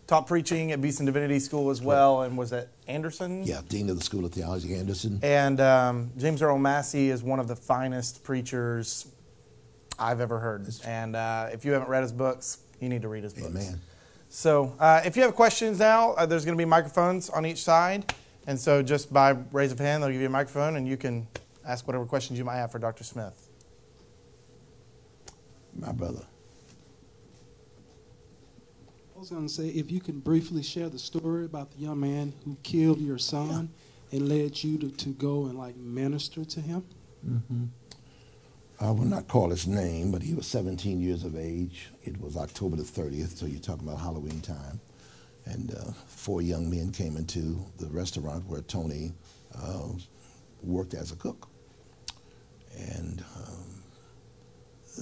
[0.07, 3.43] taught preaching at Beeson Divinity School as well, and was at Anderson.
[3.43, 5.19] Yeah, dean of the School of Theology, Anderson.
[5.21, 9.07] And um, James Earl Massey is one of the finest preachers
[9.97, 10.67] I've ever heard.
[10.85, 13.47] And uh, if you haven't read his books, you need to read his books.
[13.47, 13.81] Amen.
[14.29, 17.63] So uh, if you have questions now, uh, there's going to be microphones on each
[17.63, 18.13] side.
[18.45, 21.27] And so just by raise of hand, they'll give you a microphone, and you can
[21.67, 23.03] ask whatever questions you might have for Dr.
[23.03, 23.49] Smith.
[25.75, 26.25] My brother.
[29.15, 31.99] I was going to say, if you can briefly share the story about the young
[31.99, 33.69] man who killed your son
[34.09, 34.19] yeah.
[34.19, 36.85] and led you to, to go and like minister to him.
[37.27, 37.65] Mm-hmm.
[38.81, 41.89] I will not call his name, but he was 17 years of age.
[42.03, 44.79] It was October the 30th, so you're talking about Halloween time.
[45.45, 49.11] And uh, four young men came into the restaurant where Tony
[49.57, 49.89] uh,
[50.63, 51.49] worked as a cook.
[52.77, 53.83] And um,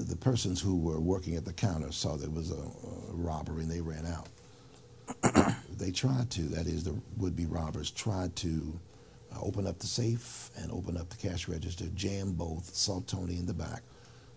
[0.07, 3.71] the persons who were working at the counter saw there was a, a robbery and
[3.71, 5.53] they ran out.
[5.77, 8.79] they tried to, that is, the would be robbers tried to
[9.33, 13.37] uh, open up the safe and open up the cash register, jam both, saw Tony
[13.37, 13.83] in the back,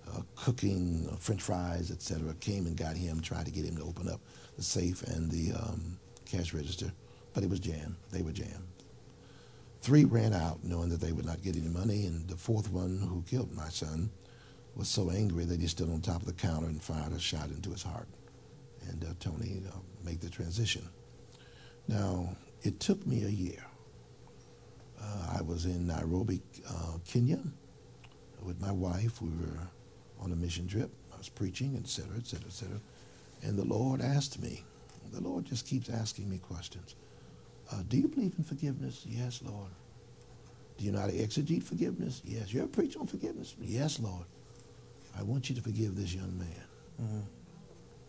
[0.09, 2.35] uh, cooking uh, french fries, etc.
[2.41, 4.21] Came and got him, tried to get him to open up
[4.57, 6.93] the safe and the um, cash register,
[7.35, 7.97] but it was jammed.
[8.11, 8.67] They were jammed.
[9.81, 12.99] Three ran out knowing that they would not get any money, and the fourth one,
[12.99, 14.11] who killed my son,
[14.77, 17.49] was so angry that he stood on top of the counter and fired a shot
[17.49, 18.09] into his heart.
[18.89, 20.89] And uh, Tony uh, made the transition.
[21.89, 23.65] Now, it took me a year.
[25.03, 27.41] Uh, I was in Nairobi, uh, Kenya,
[28.43, 29.23] with my wife.
[29.23, 29.59] We were
[30.21, 30.91] on a mission trip.
[31.13, 32.81] I was preaching, et cetera, et cetera, et cetera.
[33.43, 34.65] And the Lord asked me,
[35.13, 36.95] the Lord just keeps asking me questions.
[37.73, 39.05] Uh, do you believe in forgiveness?
[39.09, 39.71] Yes, Lord.
[40.77, 42.23] Do you know how to exegete forgiveness?
[42.25, 42.53] Yes.
[42.53, 43.55] You ever preach on forgiveness?
[43.61, 44.25] Yes, Lord.
[45.19, 46.65] I want you to forgive this young man.
[47.03, 47.21] Mm-hmm.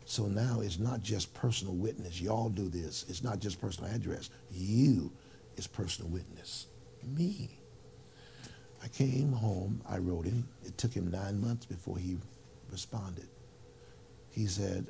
[0.05, 2.21] So now it's not just personal witness.
[2.21, 3.05] Y'all do this.
[3.07, 4.29] It's not just personal address.
[4.51, 5.11] You
[5.57, 6.67] is personal witness.
[7.05, 7.49] Me.
[8.83, 9.81] I came home.
[9.87, 10.47] I wrote him.
[10.65, 12.17] It took him nine months before he
[12.71, 13.27] responded.
[14.31, 14.87] He said,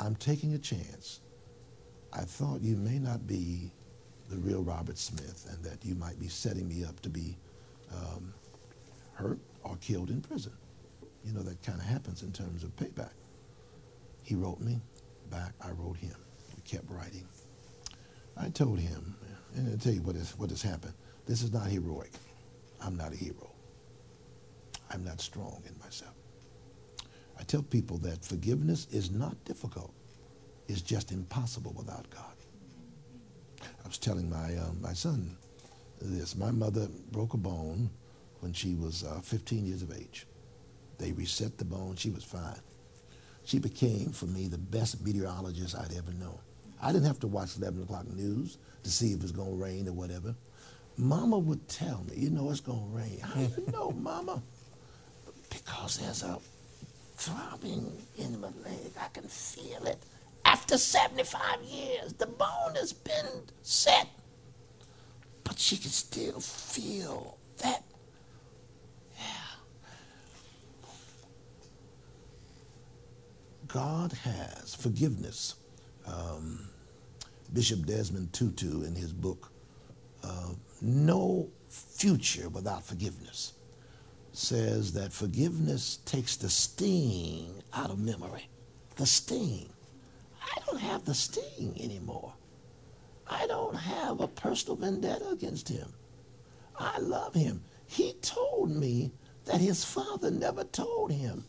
[0.00, 1.20] I'm taking a chance.
[2.12, 3.70] I thought you may not be
[4.30, 7.36] the real Robert Smith and that you might be setting me up to be
[7.92, 8.32] um,
[9.14, 10.52] hurt or killed in prison
[11.26, 13.10] you know, that kind of happens in terms of payback.
[14.22, 14.80] He wrote me
[15.30, 15.52] back.
[15.60, 16.14] I wrote him.
[16.54, 17.26] We kept writing.
[18.36, 19.16] I told him,
[19.56, 20.94] and I'll tell you what, is, what has happened.
[21.26, 22.12] This is not heroic.
[22.80, 23.50] I'm not a hero.
[24.92, 26.14] I'm not strong in myself.
[27.38, 29.92] I tell people that forgiveness is not difficult.
[30.68, 32.36] It's just impossible without God.
[33.84, 35.36] I was telling my, uh, my son
[36.00, 36.36] this.
[36.36, 37.90] My mother broke a bone
[38.40, 40.26] when she was uh, 15 years of age.
[40.98, 41.96] They reset the bone.
[41.96, 42.60] She was fine.
[43.44, 46.38] She became, for me, the best meteorologist I'd ever known.
[46.82, 49.88] I didn't have to watch 11 o'clock news to see if it's going to rain
[49.88, 50.34] or whatever.
[50.96, 53.20] Mama would tell me, you know it's going to rain.
[53.20, 54.42] How you know, Mama?
[55.50, 56.38] Because there's a
[57.16, 58.92] throbbing in my leg.
[59.00, 59.98] I can feel it.
[60.44, 64.08] After 75 years, the bone has been set.
[65.44, 67.84] But she can still feel that.
[69.18, 69.24] Yeah.
[73.66, 75.56] God has forgiveness.
[76.06, 76.68] Um,
[77.52, 79.50] Bishop Desmond Tutu, in his book,
[80.22, 80.50] uh,
[80.80, 83.54] No Future Without Forgiveness,
[84.32, 88.48] says that forgiveness takes the sting out of memory.
[88.96, 89.68] The sting.
[90.42, 92.32] I don't have the sting anymore.
[93.28, 95.92] I don't have a personal vendetta against him.
[96.78, 97.62] I love him.
[97.86, 99.12] He told me
[99.46, 101.44] that his father never told him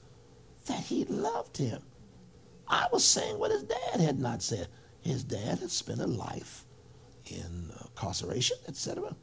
[0.66, 1.82] that he loved him.
[2.68, 4.68] I was saying what his dad had not said.
[5.02, 6.64] His dad had spent a life
[7.26, 9.16] in incarceration, etc.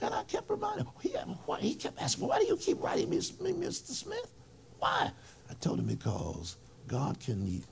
[0.00, 0.92] And I kept reminding him.
[1.00, 1.10] He,
[1.46, 3.90] why, he kept asking, "Why do you keep writing me, Mr.
[3.90, 4.32] Smith?
[4.78, 5.10] Why?"
[5.50, 7.62] I told him because God can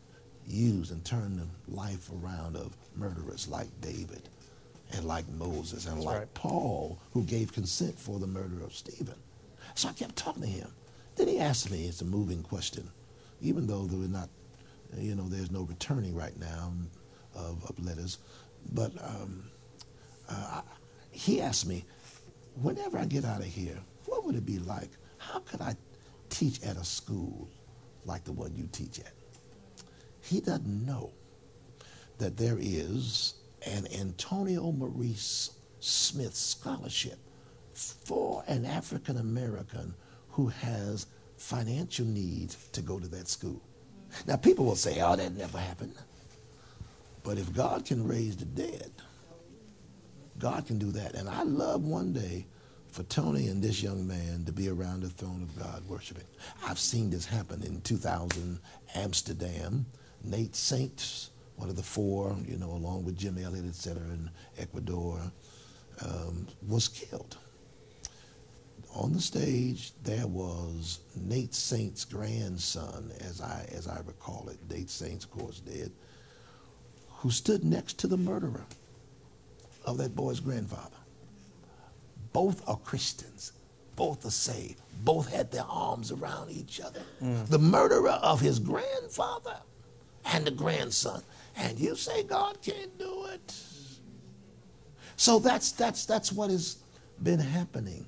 [0.47, 4.29] use and turn the life around of murderers like David
[4.93, 6.35] and like Moses and That's like right.
[6.35, 9.17] Paul, who gave consent for the murder of Stephen.
[9.75, 10.71] So I kept talking to him.
[11.17, 12.89] Then he asked me, it's a moving question,
[13.41, 14.29] even though there were not,
[14.97, 16.73] you know, there's no returning right now
[17.35, 18.19] of, of letters.
[18.73, 19.45] But um,
[20.29, 20.63] uh,
[21.11, 21.85] he asked me,
[22.55, 24.91] whenever I get out of here, what would it be like?
[25.19, 25.77] How could I
[26.29, 27.49] teach at a school
[28.05, 29.13] like the one you teach at?
[30.21, 31.13] He doesn't know
[32.19, 33.35] that there is
[33.67, 37.19] an Antonio Maurice Smith scholarship
[37.73, 39.95] for an African American
[40.31, 43.63] who has financial needs to go to that school.
[44.27, 45.95] Now, people will say, oh, that never happened.
[47.23, 48.91] But if God can raise the dead,
[50.39, 51.15] God can do that.
[51.15, 52.47] And I love one day
[52.91, 56.25] for Tony and this young man to be around the throne of God worshiping.
[56.67, 58.59] I've seen this happen in 2000
[58.95, 59.87] Amsterdam.
[60.25, 64.31] Nate Saints, one of the four, you know, along with Jim Elliot, et cetera, in
[64.59, 65.21] Ecuador,
[66.05, 67.37] um, was killed.
[68.95, 74.59] On the stage, there was Nate Saint's grandson, as I, as I recall it.
[74.71, 75.93] Nate Saint's, of course, dead,
[77.19, 78.65] who stood next to the murderer
[79.85, 80.97] of that boy's grandfather.
[82.33, 83.53] Both are Christians.
[83.97, 84.81] Both are saved.
[85.05, 87.01] Both had their arms around each other.
[87.23, 87.47] Mm.
[87.49, 89.57] The murderer of his grandfather
[90.25, 91.23] and the grandson.
[91.57, 93.55] And you say God can't do it.
[95.17, 96.77] So that's that's that's what has
[97.23, 98.07] been happening.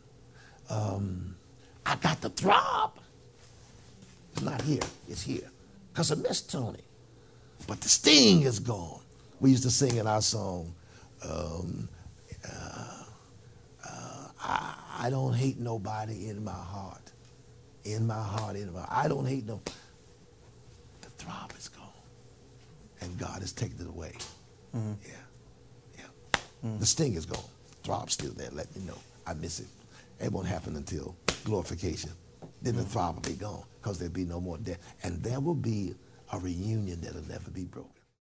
[0.70, 1.36] Um,
[1.84, 2.92] I got the throb.
[4.32, 4.80] It's not here.
[5.08, 5.50] It's here.
[5.92, 6.78] Because I miss Tony.
[7.66, 9.00] But the sting is gone.
[9.40, 10.74] We used to sing in our song,
[11.28, 11.88] um,
[12.48, 13.04] uh,
[13.88, 17.12] uh, I, I don't hate nobody in my heart.
[17.84, 19.60] In my heart, in my I don't hate no.
[21.00, 21.86] The throb is gone.
[23.00, 24.12] And God has taken it away.
[24.74, 24.80] Yeah.
[25.98, 26.40] Yeah.
[26.78, 27.42] The sting is gone.
[27.82, 28.50] Throb's still there.
[28.52, 28.98] Let me know.
[29.26, 29.66] I miss it.
[30.20, 32.10] It won't happen until glorification.
[32.62, 32.88] Then the mm.
[32.88, 34.78] throb will be gone because there'll be no more death.
[35.02, 35.94] And there will be
[36.32, 37.99] a reunion that'll never be broken.